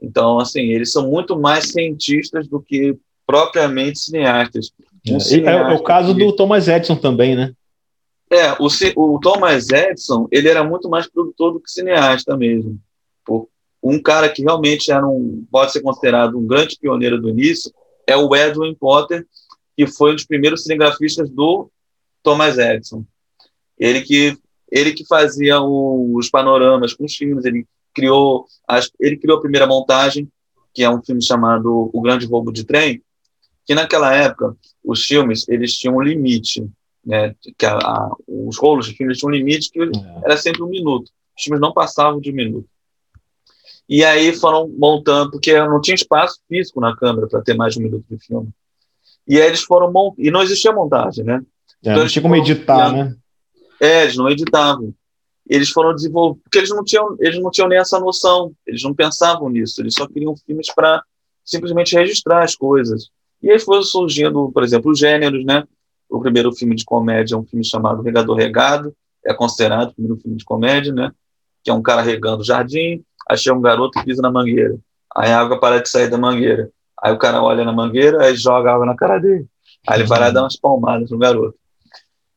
Então, 0.00 0.38
assim, 0.38 0.70
eles 0.70 0.92
são 0.92 1.08
muito 1.08 1.38
mais 1.38 1.70
cientistas 1.70 2.48
do 2.48 2.60
que 2.60 2.96
propriamente 3.26 3.98
cineastas. 3.98 4.72
Um 5.08 5.16
é, 5.16 5.20
cineasta 5.20 5.72
é, 5.72 5.76
o 5.76 5.82
caso 5.82 6.14
que... 6.14 6.24
do 6.24 6.34
Thomas 6.34 6.68
Edison 6.68 6.96
também, 6.96 7.36
né? 7.36 7.52
É, 8.30 8.52
o, 8.60 8.68
o 8.96 9.18
Thomas 9.18 9.70
Edison, 9.70 10.28
ele 10.30 10.48
era 10.48 10.62
muito 10.62 10.88
mais 10.88 11.08
produtor 11.08 11.52
do 11.52 11.60
que 11.60 11.70
cineasta 11.70 12.36
mesmo. 12.36 12.78
Um 13.82 14.00
cara 14.00 14.28
que 14.28 14.42
realmente 14.42 14.92
era 14.92 15.06
um, 15.06 15.44
pode 15.50 15.72
ser 15.72 15.80
considerado 15.80 16.38
um 16.38 16.46
grande 16.46 16.76
pioneiro 16.78 17.20
do 17.20 17.30
início 17.30 17.72
é 18.06 18.16
o 18.16 18.34
Edwin 18.36 18.74
Potter, 18.74 19.26
que 19.76 19.86
foi 19.86 20.12
um 20.12 20.14
dos 20.14 20.26
primeiros 20.26 20.62
cinegrafistas 20.62 21.30
do 21.30 21.70
Thomas 22.22 22.58
Edison. 22.58 23.04
Ele 23.78 24.02
que 24.02 24.36
ele 24.70 24.92
que 24.92 25.06
fazia 25.06 25.60
os 25.60 26.30
panoramas 26.30 26.94
com 26.94 27.04
os 27.04 27.14
filmes, 27.14 27.44
ele 27.44 27.66
criou 27.94 28.46
as, 28.66 28.90
ele 29.00 29.16
criou 29.16 29.38
a 29.38 29.40
primeira 29.40 29.66
montagem, 29.66 30.28
que 30.72 30.82
é 30.82 30.90
um 30.90 31.02
filme 31.02 31.22
chamado 31.22 31.90
O 31.92 32.00
Grande 32.00 32.26
Roubo 32.26 32.52
de 32.52 32.64
Trem, 32.64 33.02
que 33.66 33.74
naquela 33.74 34.14
época 34.14 34.56
os 34.84 35.04
filmes 35.04 35.48
eles 35.48 35.74
tinham 35.74 35.96
um 35.96 36.02
limite, 36.02 36.66
né? 37.04 37.34
Que 37.58 37.66
a, 37.66 37.76
a, 37.76 38.10
os 38.26 38.56
rolos 38.58 38.86
de 38.86 38.94
filmes 38.94 39.18
tinham 39.18 39.30
um 39.30 39.34
limite 39.34 39.70
que 39.70 39.80
é. 39.80 39.90
era 40.24 40.36
sempre 40.36 40.62
um 40.62 40.68
minuto. 40.68 41.10
Os 41.36 41.42
filmes 41.42 41.60
não 41.60 41.72
passavam 41.72 42.20
de 42.20 42.30
um 42.30 42.34
minuto. 42.34 42.68
E 43.88 44.04
aí 44.04 44.32
foram 44.32 44.68
montando, 44.68 45.32
porque 45.32 45.58
não 45.58 45.80
tinha 45.80 45.96
espaço 45.96 46.38
físico 46.48 46.80
na 46.80 46.96
câmera 46.96 47.26
para 47.26 47.42
ter 47.42 47.54
mais 47.54 47.74
de 47.74 47.80
um 47.80 47.82
minuto 47.82 48.04
de 48.08 48.24
filme. 48.24 48.48
E 49.26 49.40
aí 49.40 49.48
eles 49.48 49.62
foram 49.62 49.92
mont... 49.92 50.14
e 50.16 50.30
não 50.30 50.42
existia 50.42 50.72
montagem, 50.72 51.24
né? 51.24 51.42
É, 51.84 51.90
então, 51.90 52.02
não 52.02 52.08
tinha 52.08 52.22
como 52.22 52.36
editar, 52.36 52.92
né? 52.92 53.16
É, 53.80 54.02
eles 54.02 54.16
não 54.16 54.28
editavam. 54.28 54.94
Eles 55.48 55.70
foram 55.70 55.94
desenvolver 55.94 56.40
porque 56.44 56.58
eles 56.58 56.70
não 56.70 56.84
tinham, 56.84 57.16
eles 57.18 57.40
não 57.40 57.50
tinham 57.50 57.68
nem 57.68 57.78
essa 57.78 57.98
noção, 57.98 58.52
eles 58.66 58.82
não 58.82 58.94
pensavam 58.94 59.48
nisso, 59.48 59.80
eles 59.80 59.94
só 59.94 60.06
queriam 60.06 60.36
filmes 60.36 60.72
para 60.72 61.02
simplesmente 61.44 61.96
registrar 61.96 62.44
as 62.44 62.54
coisas. 62.54 63.08
E 63.42 63.50
aí 63.50 63.58
foi 63.58 63.82
surgindo, 63.82 64.52
por 64.52 64.62
exemplo, 64.62 64.92
os 64.92 64.98
gêneros, 64.98 65.44
né? 65.44 65.64
O 66.08 66.20
primeiro 66.20 66.52
filme 66.52 66.76
de 66.76 66.84
comédia 66.84 67.34
é 67.34 67.38
um 67.38 67.44
filme 67.44 67.64
chamado 67.64 68.02
Regador 68.02 68.36
Regado, 68.36 68.94
é 69.24 69.32
considerado 69.34 69.90
o 69.90 69.94
primeiro 69.94 70.20
filme 70.20 70.36
de 70.36 70.44
comédia, 70.44 70.92
né? 70.92 71.10
Que 71.64 71.70
é 71.70 71.74
um 71.74 71.82
cara 71.82 72.02
regando 72.02 72.42
o 72.42 72.44
jardim, 72.44 73.02
achei 73.28 73.52
um 73.52 73.60
garoto 73.60 73.98
que 73.98 74.04
pisa 74.04 74.22
na 74.22 74.30
mangueira. 74.30 74.78
Aí 75.16 75.30
a 75.30 75.40
água 75.40 75.58
para 75.58 75.80
de 75.80 75.88
sair 75.88 76.08
da 76.08 76.18
mangueira. 76.18 76.70
Aí 77.02 77.12
o 77.12 77.18
cara 77.18 77.42
olha 77.42 77.64
na 77.64 77.72
mangueira, 77.72 78.22
aí 78.22 78.36
joga 78.36 78.72
água 78.72 78.86
na 78.86 78.94
cara 78.94 79.18
dele. 79.18 79.46
Aí 79.88 80.00
ele 80.00 80.08
vai 80.08 80.20
lá 80.20 80.30
dá 80.30 80.42
umas 80.42 80.56
palmadas 80.56 81.10
no 81.10 81.18
garoto. 81.18 81.58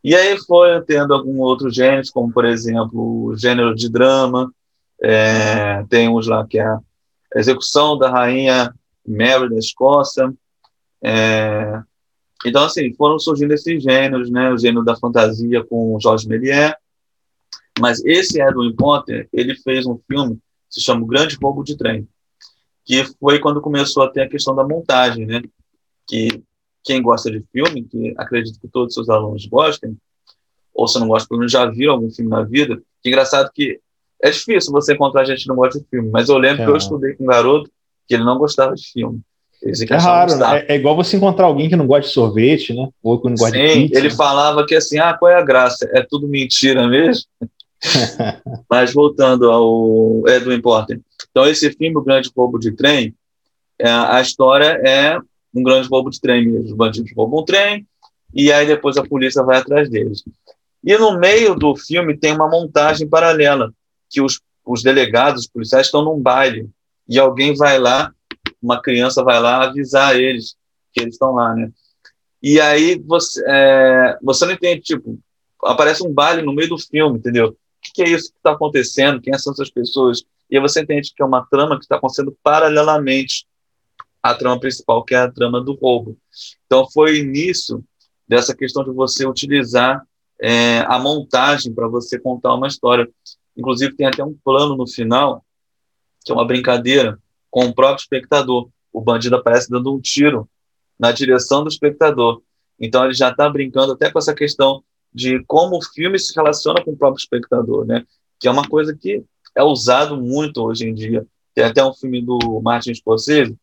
E 0.04 0.16
aí 0.16 0.38
foi 0.46 0.82
tendo 0.82 1.14
alguns 1.14 1.40
outros 1.40 1.74
gêneros, 1.74 2.10
como, 2.10 2.32
por 2.32 2.44
exemplo, 2.44 3.28
o 3.28 3.38
gênero 3.38 3.74
de 3.74 3.90
drama. 3.90 4.52
É, 5.02 5.84
temos 5.90 6.28
lá 6.28 6.46
que 6.46 6.60
é 6.60 6.66
a 6.66 6.80
execução 7.36 7.98
da 7.98 8.10
rainha 8.10 8.74
Mary 9.08 9.50
da 9.50 9.58
Escócia. 9.58 10.34
É, 11.02 11.82
então, 12.46 12.66
assim, 12.66 12.94
foram 12.94 13.18
surgindo 13.18 13.54
esses 13.54 13.82
gêneros, 13.82 14.30
né? 14.30 14.52
O 14.52 14.58
gênero 14.58 14.84
da 14.84 14.96
fantasia 14.96 15.64
com 15.64 15.96
o 15.96 16.00
Jorge 16.00 16.28
Méliès. 16.28 16.74
Mas 17.80 18.04
esse 18.06 18.42
Edwin 18.42 18.76
Potter, 18.76 19.28
ele 19.32 19.56
fez 19.56 19.86
um 19.86 20.00
filme 20.08 20.36
que 20.36 20.42
se 20.76 20.82
chama 20.82 21.04
O 21.04 21.08
Grande 21.08 21.38
Roubo 21.42 21.64
de 21.64 21.78
Trem, 21.78 22.08
que 22.86 23.04
foi 23.20 23.40
quando 23.40 23.62
começou 23.62 24.04
a 24.04 24.10
ter 24.10 24.22
a 24.22 24.30
questão 24.30 24.54
da 24.54 24.68
montagem, 24.68 25.26
né? 25.26 25.42
Que 26.08 26.44
quem 26.84 27.02
gosta 27.02 27.32
de 27.32 27.44
filme, 27.52 27.84
que 27.84 28.14
acredito 28.18 28.60
que 28.60 28.68
todos 28.68 28.90
os 28.90 28.94
seus 28.94 29.10
alunos 29.10 29.46
gostem, 29.46 29.98
ou 30.74 30.88
se 30.88 31.00
não 31.00 31.08
gosta, 31.08 31.28
pelo 31.28 31.40
menos 31.40 31.52
já 31.52 31.66
viram 31.66 31.94
algum 31.94 32.12
filme 32.12 32.30
na 32.30 32.44
vida, 32.44 32.82
que 33.02 33.10
engraçado 33.10 33.52
que 33.54 33.80
é 34.22 34.30
difícil 34.30 34.72
você 34.72 34.94
encontrar 34.94 35.26
gente 35.26 35.44
que 35.44 35.50
não 35.50 35.56
gosta 35.56 35.80
de 35.80 35.86
filme, 35.90 36.10
mas 36.12 36.30
eu 36.30 36.38
lembro 36.38 36.64
é. 36.64 36.66
que 36.66 36.72
eu 36.72 36.78
estudei 36.78 37.14
com 37.14 37.24
um 37.24 37.28
garoto 37.28 37.70
que 38.08 38.14
ele 38.14 38.24
não 38.24 38.38
gostava 38.38 38.74
de 38.74 38.86
filme. 38.86 39.22
É 39.90 39.96
raro, 39.96 40.36
né? 40.36 40.66
é, 40.68 40.74
é, 40.74 40.76
igual 40.76 40.94
você 40.94 41.16
encontrar 41.16 41.46
alguém 41.46 41.70
que 41.70 41.76
não 41.76 41.88
gosta 41.88 42.08
de 42.08 42.14
sorvete, 42.14 42.74
né? 42.74 42.90
Ou 43.02 43.22
que 43.22 43.30
não 43.30 43.36
gosta 43.36 43.58
Sim, 43.58 43.64
de 43.64 43.74
pizza. 43.88 43.98
ele 43.98 44.10
falava 44.10 44.66
que 44.66 44.76
assim, 44.76 45.00
ah, 45.00 45.14
qual 45.14 45.32
é 45.32 45.36
a 45.36 45.42
graça? 45.42 45.90
É 45.94 46.02
tudo 46.02 46.28
mentira 46.28 46.86
mesmo? 46.86 47.24
Mas 48.70 48.94
voltando 48.94 49.50
ao 49.50 50.28
Edwin 50.28 50.62
Porter. 50.62 51.00
Então, 51.32 51.48
esse 51.48 51.72
filme, 51.72 51.96
O 51.96 52.02
Grande 52.02 52.30
Roubo 52.36 52.60
de 52.60 52.74
Trem, 52.74 53.16
é, 53.80 53.90
a 53.90 54.20
história 54.20 54.82
é 54.86 55.18
um 55.54 55.64
grande 55.64 55.88
roubo 55.88 56.10
de 56.10 56.20
trem 56.20 56.46
mesmo. 56.46 56.66
Os 56.66 56.74
bandidos 56.74 57.12
roubam 57.16 57.42
um 57.42 57.46
trem 57.46 57.88
e 58.34 58.52
aí 58.52 58.66
depois 58.66 58.98
a 58.98 59.06
polícia 59.06 59.44
vai 59.44 59.58
atrás 59.58 59.90
deles. 59.90 60.24
E 60.84 60.98
no 60.98 61.18
meio 61.18 61.56
do 61.56 61.76
filme 61.76 62.18
tem 62.18 62.34
uma 62.34 62.50
montagem 62.50 63.08
paralela, 63.08 63.74
que 64.10 64.22
os, 64.22 64.42
os 64.66 64.84
delegados, 64.84 65.44
os 65.44 65.48
policiais 65.48 65.88
estão 65.88 66.04
num 66.04 66.20
baile 66.20 66.70
e 67.08 67.20
alguém 67.20 67.56
vai 67.56 67.80
lá, 67.80 68.12
uma 68.62 68.82
criança 68.82 69.24
vai 69.24 69.40
lá 69.40 69.64
avisar 69.64 70.20
eles 70.20 70.56
que 70.92 71.02
eles 71.02 71.16
estão 71.16 71.34
lá, 71.34 71.56
né? 71.56 71.72
E 72.42 72.60
aí 72.60 73.00
você, 73.00 73.44
é, 73.48 74.18
você 74.22 74.46
não 74.46 74.54
entende, 74.54 74.82
tipo, 74.82 75.18
aparece 75.64 76.06
um 76.06 76.14
baile 76.14 76.42
no 76.42 76.54
meio 76.54 76.70
do 76.70 76.78
filme, 76.78 77.18
entendeu? 77.18 77.50
O 77.50 77.56
que, 77.82 77.92
que 77.94 78.04
é 78.04 78.10
isso 78.10 78.32
que 78.32 78.38
está 78.38 78.52
acontecendo? 78.52 79.22
Quem 79.22 79.38
são 79.38 79.54
essas 79.54 79.70
pessoas? 79.70 80.24
E 80.50 80.58
aí 80.58 80.62
você 80.62 80.82
entende 80.82 81.14
que 81.16 81.24
é 81.24 81.26
uma 81.26 81.46
trama 81.50 81.78
que 81.78 81.86
está 81.86 81.96
acontecendo 81.96 82.38
paralelamente 82.44 83.46
a 84.24 84.34
trama 84.34 84.58
principal, 84.58 85.04
que 85.04 85.14
é 85.14 85.18
a 85.18 85.30
trama 85.30 85.62
do 85.62 85.74
roubo. 85.74 86.18
Então, 86.66 86.90
foi 86.90 87.22
nisso, 87.24 87.84
dessa 88.26 88.56
questão 88.56 88.82
de 88.82 88.92
você 88.92 89.28
utilizar 89.28 90.02
é, 90.40 90.80
a 90.88 90.98
montagem 90.98 91.74
para 91.74 91.90
você 91.90 92.18
contar 92.18 92.56
uma 92.56 92.68
história. 92.68 93.08
Inclusive, 93.56 93.96
tem 93.96 94.08
até 94.08 94.24
um 94.24 94.34
plano 94.44 94.78
no 94.78 94.88
final, 94.88 95.44
que 96.24 96.32
é 96.32 96.36
uma 96.36 96.48
brincadeira 96.48 97.20
com 97.52 97.66
o 97.66 97.76
próprio 97.76 98.02
espectador. 98.02 98.70
O 98.94 99.02
bandido 99.02 99.36
aparece 99.36 99.70
dando 99.70 99.94
um 99.94 100.00
tiro 100.00 100.50
na 100.98 101.12
direção 101.12 101.62
do 101.62 101.70
espectador. 101.70 102.42
Então, 102.80 103.04
ele 103.04 103.14
já 103.14 103.30
está 103.30 103.50
brincando 103.50 103.92
até 103.92 104.10
com 104.10 104.20
essa 104.20 104.34
questão 104.34 104.82
de 105.14 105.44
como 105.46 105.78
o 105.78 105.84
filme 105.84 106.18
se 106.18 106.34
relaciona 106.34 106.82
com 106.84 106.92
o 106.92 106.98
próprio 106.98 107.20
espectador, 107.20 107.86
né? 107.86 108.06
Que 108.40 108.48
é 108.48 108.52
uma 108.52 108.68
coisa 108.68 108.96
que 108.96 109.24
é 109.56 109.64
usado 109.64 110.16
muito 110.18 110.64
hoje 110.64 110.88
em 110.88 110.94
dia. 110.94 111.28
Tem 111.54 111.66
até 111.66 111.86
um 111.86 111.94
filme 111.94 112.22
do 112.22 112.62
Martin 112.62 112.96
Scorsese, 112.96 113.56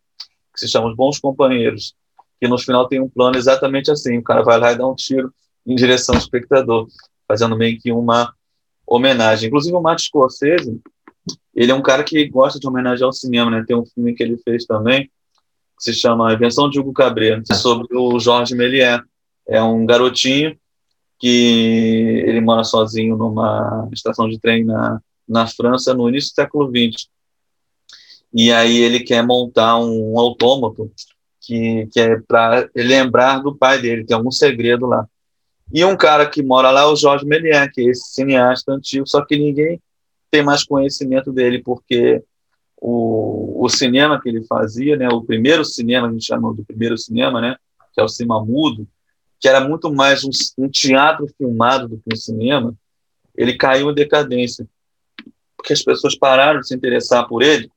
que 0.60 0.66
se 0.66 0.68
chama 0.68 0.88
Os 0.88 0.96
Bons 0.96 1.18
Companheiros, 1.18 1.94
que 2.38 2.46
no 2.46 2.58
final 2.58 2.86
tem 2.86 3.00
um 3.00 3.08
plano 3.08 3.36
exatamente 3.36 3.90
assim, 3.90 4.18
o 4.18 4.22
cara 4.22 4.42
vai 4.42 4.58
lá 4.58 4.72
e 4.72 4.76
dá 4.76 4.86
um 4.86 4.94
tiro 4.94 5.32
em 5.66 5.74
direção 5.74 6.14
ao 6.14 6.20
espectador, 6.20 6.86
fazendo 7.26 7.56
meio 7.56 7.78
que 7.78 7.90
uma 7.90 8.32
homenagem. 8.86 9.48
Inclusive 9.48 9.74
o 9.74 9.80
Martin 9.80 10.04
Scorsese, 10.04 10.80
ele 11.54 11.72
é 11.72 11.74
um 11.74 11.82
cara 11.82 12.04
que 12.04 12.28
gosta 12.28 12.58
de 12.58 12.66
homenagear 12.66 13.08
o 13.08 13.12
cinema, 13.12 13.50
né? 13.50 13.64
Tem 13.66 13.76
um 13.76 13.84
filme 13.86 14.14
que 14.14 14.22
ele 14.22 14.36
fez 14.38 14.64
também, 14.64 15.04
que 15.04 15.84
se 15.84 15.94
chama 15.94 16.32
Invenção 16.32 16.68
de 16.68 16.78
Hugo 16.78 16.92
Cabret, 16.92 17.42
sobre 17.54 17.96
o 17.96 18.18
Georges 18.18 18.56
Méliès. 18.56 19.02
É 19.46 19.62
um 19.62 19.84
garotinho 19.84 20.56
que 21.18 22.24
ele 22.26 22.40
mora 22.40 22.64
sozinho 22.64 23.16
numa 23.16 23.88
estação 23.92 24.28
de 24.28 24.38
trem 24.38 24.64
na, 24.64 25.00
na 25.28 25.46
França 25.46 25.92
no 25.92 26.08
início 26.08 26.30
do 26.30 26.34
século 26.34 26.70
XX 26.70 27.08
e 28.32 28.52
aí 28.52 28.78
ele 28.78 29.00
quer 29.00 29.24
montar 29.26 29.78
um 29.78 30.18
autômato 30.18 30.90
que, 31.40 31.88
que 31.90 32.00
é 32.00 32.20
para 32.20 32.68
lembrar 32.74 33.40
do 33.40 33.56
pai 33.56 33.80
dele, 33.80 34.04
tem 34.04 34.16
algum 34.16 34.30
segredo 34.30 34.86
lá. 34.86 35.06
E 35.72 35.84
um 35.84 35.96
cara 35.96 36.28
que 36.28 36.42
mora 36.42 36.70
lá 36.70 36.82
é 36.82 36.86
o 36.86 36.96
Jorge 36.96 37.24
Méliès, 37.24 37.70
que 37.72 37.80
é 37.80 37.84
esse 37.84 38.12
cineasta 38.12 38.72
antigo, 38.72 39.06
só 39.06 39.24
que 39.24 39.36
ninguém 39.36 39.80
tem 40.30 40.42
mais 40.42 40.64
conhecimento 40.64 41.32
dele, 41.32 41.62
porque 41.62 42.22
o, 42.76 43.64
o 43.64 43.68
cinema 43.68 44.20
que 44.20 44.28
ele 44.28 44.44
fazia, 44.44 44.96
né, 44.96 45.08
o 45.08 45.22
primeiro 45.22 45.64
cinema, 45.64 46.08
a 46.08 46.12
gente 46.12 46.24
chama 46.24 46.54
do 46.54 46.64
primeiro 46.64 46.96
cinema, 46.96 47.40
né, 47.40 47.56
que 47.92 48.00
é 48.00 48.04
o 48.04 48.08
cinema 48.08 48.44
mudo, 48.44 48.86
que 49.38 49.48
era 49.48 49.60
muito 49.60 49.92
mais 49.92 50.22
um, 50.24 50.30
um 50.58 50.68
teatro 50.68 51.26
filmado 51.36 51.88
do 51.88 51.96
que 51.96 52.12
um 52.12 52.16
cinema, 52.16 52.74
ele 53.36 53.56
caiu 53.56 53.90
em 53.90 53.94
decadência, 53.94 54.68
porque 55.56 55.72
as 55.72 55.82
pessoas 55.82 56.16
pararam 56.16 56.60
de 56.60 56.68
se 56.68 56.74
interessar 56.74 57.26
por 57.26 57.42
ele, 57.42 57.70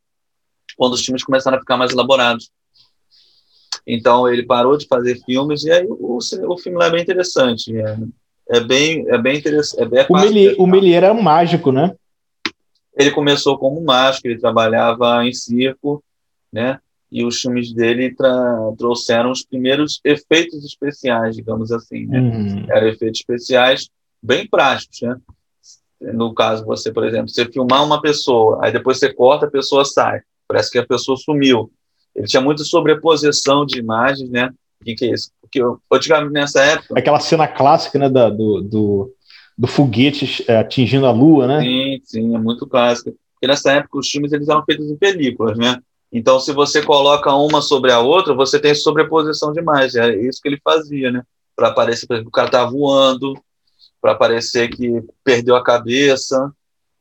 quando 0.78 0.94
os 0.94 1.04
filmes 1.04 1.24
começaram 1.24 1.58
a 1.58 1.60
ficar 1.60 1.78
mais 1.78 1.92
elaborados. 1.92 2.50
Então 3.86 4.28
ele 4.28 4.44
parou 4.44 4.78
de 4.78 4.88
fazer 4.88 5.20
filmes 5.26 5.64
e 5.64 5.72
aí 5.72 5.86
o, 5.88 6.18
o 6.18 6.58
filme 6.58 6.78
lá 6.78 6.88
é 6.88 6.92
bem 6.92 7.02
interessante. 7.02 7.76
É, 7.76 7.98
é 8.50 8.60
bem, 8.60 9.06
é 9.10 9.18
bem 9.18 9.38
interessante. 9.38 9.82
É 9.82 9.86
bem 9.86 10.06
o, 10.10 10.14
Meli, 10.14 10.56
o 10.58 10.68
Melier 10.68 11.04
era 11.04 11.14
um 11.14 11.22
mágico, 11.22 11.72
né? 11.72 11.94
Ele 12.96 13.12
começou 13.12 13.58
como 13.58 13.84
mágico, 13.84 14.28
ele 14.28 14.40
trabalhava 14.40 15.26
em 15.26 15.34
circo, 15.34 16.04
né? 16.52 16.80
E 17.12 17.24
os 17.24 17.40
filmes 17.40 17.74
dele 17.74 18.16
trouxeram 18.78 19.32
os 19.32 19.44
primeiros 19.46 20.00
efeitos 20.04 20.64
especiais, 20.64 21.36
digamos 21.36 21.72
assim, 21.72 22.06
né? 22.06 22.20
Uhum. 22.20 22.66
Eram 22.70 22.88
efeitos 22.88 23.20
especiais 23.20 23.90
bem 24.22 24.48
práticos, 24.48 25.02
né? 25.02 25.16
No 26.00 26.34
caso, 26.34 26.66
você, 26.66 26.92
por 26.92 27.06
exemplo, 27.06 27.30
você 27.30 27.46
filmar 27.46 27.84
uma 27.84 28.02
pessoa, 28.02 28.60
aí 28.64 28.72
depois 28.72 29.00
você 29.00 29.14
corta, 29.14 29.46
a 29.46 29.52
pessoa 29.52 29.86
sai. 29.86 30.22
Parece 30.54 30.70
que 30.70 30.78
a 30.78 30.86
pessoa 30.86 31.18
sumiu. 31.18 31.72
Ele 32.16 32.28
tinha 32.28 32.42
muita 32.42 32.64
sobreposição 32.64 33.66
de 33.66 33.80
imagens, 33.80 34.30
né? 34.30 34.52
O 34.80 34.86
que, 34.86 34.94
que 34.94 35.06
é 35.06 35.14
isso? 35.16 35.32
Porque 35.42 35.60
antigamente, 35.92 36.32
nessa 36.32 36.62
época. 36.64 36.94
Aquela 36.96 37.20
cena 37.20 37.48
clássica, 37.48 37.98
né? 37.98 38.08
Da, 38.08 38.30
do, 38.30 38.62
do, 38.62 39.12
do 39.58 39.68
foguete 39.68 40.46
é, 40.48 40.58
atingindo 40.58 41.08
a 41.08 41.12
lua, 41.12 41.48
né? 41.48 41.62
Sim, 41.62 42.02
sim, 42.04 42.36
é 42.36 42.38
muito 42.38 42.68
clássica. 42.68 43.12
Porque 43.34 43.48
nessa 43.48 43.72
época 43.72 43.98
os 43.98 44.08
filmes 44.08 44.32
eles 44.32 44.48
eram 44.48 44.64
feitos 44.64 44.88
em 44.92 44.96
películas, 44.96 45.58
né? 45.58 45.80
Então, 46.12 46.40
se 46.40 46.54
você 46.54 46.84
coloca 46.84 47.34
uma 47.34 47.60
sobre 47.60 47.92
a 47.92 48.00
outra, 48.00 48.36
você 48.36 48.60
tem 48.60 48.76
sobreposição 48.76 49.52
de 49.52 49.60
imagens. 49.60 49.96
É 49.96 50.16
isso 50.16 50.40
que 50.40 50.50
ele 50.50 50.62
fazia, 50.64 51.12
né? 51.12 51.24
Para 51.56 51.72
parecer, 51.72 52.06
por 52.06 52.14
exemplo, 52.14 52.30
o 52.30 52.32
cara 52.32 52.52
tá 52.52 52.64
voando, 52.64 53.34
para 54.00 54.14
parecer 54.14 54.68
que 54.68 55.02
perdeu 55.24 55.56
a 55.56 55.64
cabeça, 55.64 56.54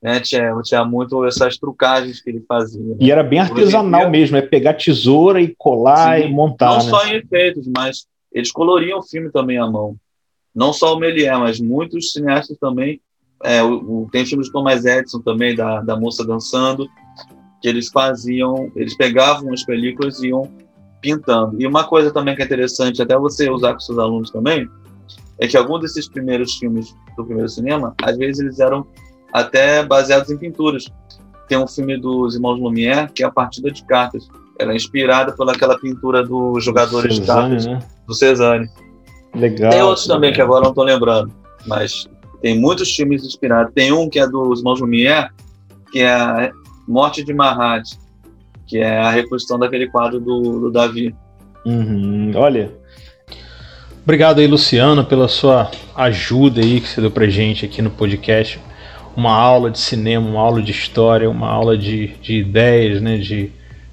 né? 0.02 0.18
Tinha, 0.20 0.52
tinha 0.62 0.84
muito 0.84 1.24
essas 1.24 1.56
trucagens 1.56 2.20
que 2.20 2.28
ele 2.28 2.44
fazia. 2.46 2.82
Né? 2.82 2.96
E 3.00 3.10
era 3.10 3.22
bem 3.22 3.38
artesanal 3.38 4.10
mesmo, 4.10 4.36
é 4.36 4.42
pegar 4.42 4.74
tesoura 4.74 5.40
e 5.40 5.54
colar 5.56 6.18
Sim, 6.18 6.26
e 6.26 6.30
montar. 6.30 6.70
Não 6.70 6.84
né? 6.84 6.90
só 6.90 7.06
em 7.06 7.14
efeitos, 7.14 7.68
mas 7.74 8.06
eles 8.32 8.50
coloriam 8.50 8.98
o 8.98 9.02
filme 9.02 9.30
também 9.30 9.58
à 9.58 9.66
mão. 9.70 9.96
Não 10.54 10.72
só 10.72 10.94
o 10.94 10.98
Melier, 10.98 11.38
mas 11.38 11.60
muitos 11.60 12.12
cineastas 12.12 12.58
também. 12.58 13.00
É, 13.44 13.62
o, 13.62 14.02
o, 14.02 14.08
tem 14.10 14.26
filmes 14.26 14.48
do 14.48 14.52
Thomas 14.52 14.84
Edison 14.84 15.20
também, 15.20 15.54
da, 15.54 15.80
da 15.80 15.96
moça 15.96 16.24
dançando, 16.24 16.88
que 17.60 17.68
eles 17.68 17.88
faziam, 17.88 18.70
eles 18.76 18.96
pegavam 18.96 19.52
as 19.52 19.64
películas 19.64 20.22
e 20.22 20.28
iam 20.28 20.50
pintando. 21.00 21.60
E 21.60 21.66
uma 21.66 21.84
coisa 21.84 22.12
também 22.12 22.36
que 22.36 22.42
é 22.42 22.44
interessante, 22.44 23.02
até 23.02 23.16
você 23.16 23.50
usar 23.50 23.72
com 23.72 23.80
seus 23.80 23.98
alunos 23.98 24.30
também, 24.30 24.68
é 25.38 25.48
que 25.48 25.56
alguns 25.56 25.80
desses 25.80 26.08
primeiros 26.08 26.54
filmes 26.56 26.94
do 27.16 27.24
primeiro 27.24 27.48
cinema, 27.48 27.94
às 28.00 28.16
vezes 28.16 28.40
eles 28.40 28.60
eram 28.60 28.86
até 29.32 29.84
baseados 29.84 30.30
em 30.30 30.36
pinturas. 30.36 30.86
Tem 31.48 31.58
um 31.58 31.66
filme 31.66 31.96
dos 31.96 32.34
irmãos 32.34 32.58
Lumière, 32.58 33.10
que 33.12 33.22
é 33.22 33.26
a 33.26 33.30
Partida 33.30 33.70
de 33.70 33.84
Cartas. 33.84 34.28
Ela 34.58 34.72
é 34.72 34.76
inspirada 34.76 35.32
pelaquela 35.32 35.78
pintura 35.78 36.24
dos 36.24 36.62
jogadores 36.64 37.18
de 37.18 37.26
cartas 37.26 37.66
né? 37.66 37.78
do 38.06 38.14
Cezanne. 38.14 38.68
Legal. 39.34 39.70
Tem 39.70 39.82
outros 39.82 40.06
também 40.06 40.32
que 40.32 40.40
agora 40.40 40.62
não 40.62 40.70
estou 40.70 40.84
lembrando, 40.84 41.32
mas 41.66 42.06
tem 42.40 42.58
muitos 42.58 42.94
filmes 42.94 43.24
inspirados. 43.24 43.72
Tem 43.74 43.92
um 43.92 44.08
que 44.08 44.18
é 44.18 44.28
dos 44.28 44.58
irmãos 44.58 44.80
Lumière, 44.80 45.30
que 45.90 46.00
é 46.00 46.12
a 46.12 46.52
Morte 46.86 47.24
de 47.24 47.32
Mahat, 47.32 47.98
que 48.66 48.78
é 48.78 48.98
a 48.98 49.10
reconstrução 49.10 49.58
daquele 49.58 49.88
quadro 49.88 50.20
do, 50.20 50.60
do 50.60 50.70
Davi. 50.70 51.14
Uhum. 51.64 52.32
Olha, 52.34 52.72
Obrigado 54.04 54.40
aí, 54.40 54.48
Luciano, 54.48 55.04
pela 55.04 55.28
sua 55.28 55.70
ajuda 55.94 56.60
aí 56.60 56.80
que 56.80 56.88
você 56.88 57.00
deu 57.00 57.10
pra 57.10 57.28
gente 57.28 57.64
aqui 57.64 57.80
no 57.80 57.90
podcast. 57.90 58.58
Uma 59.16 59.32
aula 59.32 59.70
de 59.70 59.78
cinema, 59.78 60.28
uma 60.28 60.40
aula 60.40 60.62
de 60.62 60.70
história, 60.70 61.28
uma 61.28 61.48
aula 61.48 61.76
de, 61.76 62.08
de 62.22 62.38
ideias, 62.38 63.00
né, 63.00 63.18
de, 63.18 63.50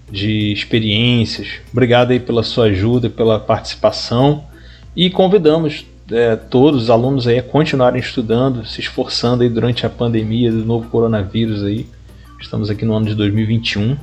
de 0.10 0.52
experiências. 0.54 1.60
Obrigado 1.72 2.12
aí 2.12 2.20
pela 2.20 2.44
sua 2.44 2.66
ajuda, 2.66 3.10
pela 3.10 3.40
participação 3.40 4.44
e 4.96 5.10
convidamos 5.10 5.86
é, 6.12 6.36
todos 6.36 6.84
os 6.84 6.90
alunos 6.90 7.28
aí 7.28 7.40
a 7.40 7.44
continuarem 7.44 8.00
estudando, 8.00 8.66
se 8.66 8.82
esforçando 8.82 9.44
aí 9.44 9.50
durante 9.50 9.86
a 9.86 9.90
pandemia 9.90 10.52
do 10.52 10.66
novo 10.66 10.90
coronavírus 10.90 11.64
aí. 11.64 11.86
Estamos 12.40 12.70
aqui 12.70 12.86
no 12.86 12.94
ano 12.96 13.06
de 13.06 13.16
2021 13.16 13.98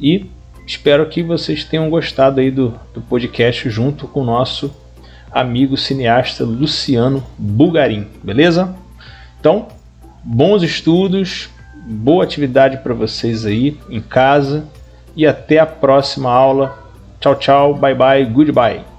e 0.00 0.26
espero 0.66 1.06
que 1.06 1.22
vocês 1.22 1.64
tenham 1.64 1.88
gostado 1.88 2.40
aí 2.40 2.50
do, 2.50 2.74
do 2.92 3.00
podcast 3.00 3.68
junto 3.70 4.08
com 4.08 4.22
o 4.22 4.24
nosso 4.24 4.74
amigo 5.30 5.76
cineasta 5.76 6.44
Luciano 6.44 7.22
Bugarim, 7.38 8.06
beleza? 8.22 8.74
Então, 9.38 9.68
bons 10.30 10.62
estudos, 10.62 11.48
boa 11.74 12.22
atividade 12.22 12.78
para 12.78 12.92
vocês 12.92 13.46
aí 13.46 13.80
em 13.88 14.00
casa 14.00 14.68
e 15.16 15.26
até 15.26 15.58
a 15.58 15.64
próxima 15.64 16.30
aula. 16.30 16.78
Tchau, 17.18 17.34
tchau, 17.36 17.74
bye 17.74 17.94
bye, 17.94 18.24
goodbye. 18.26 18.97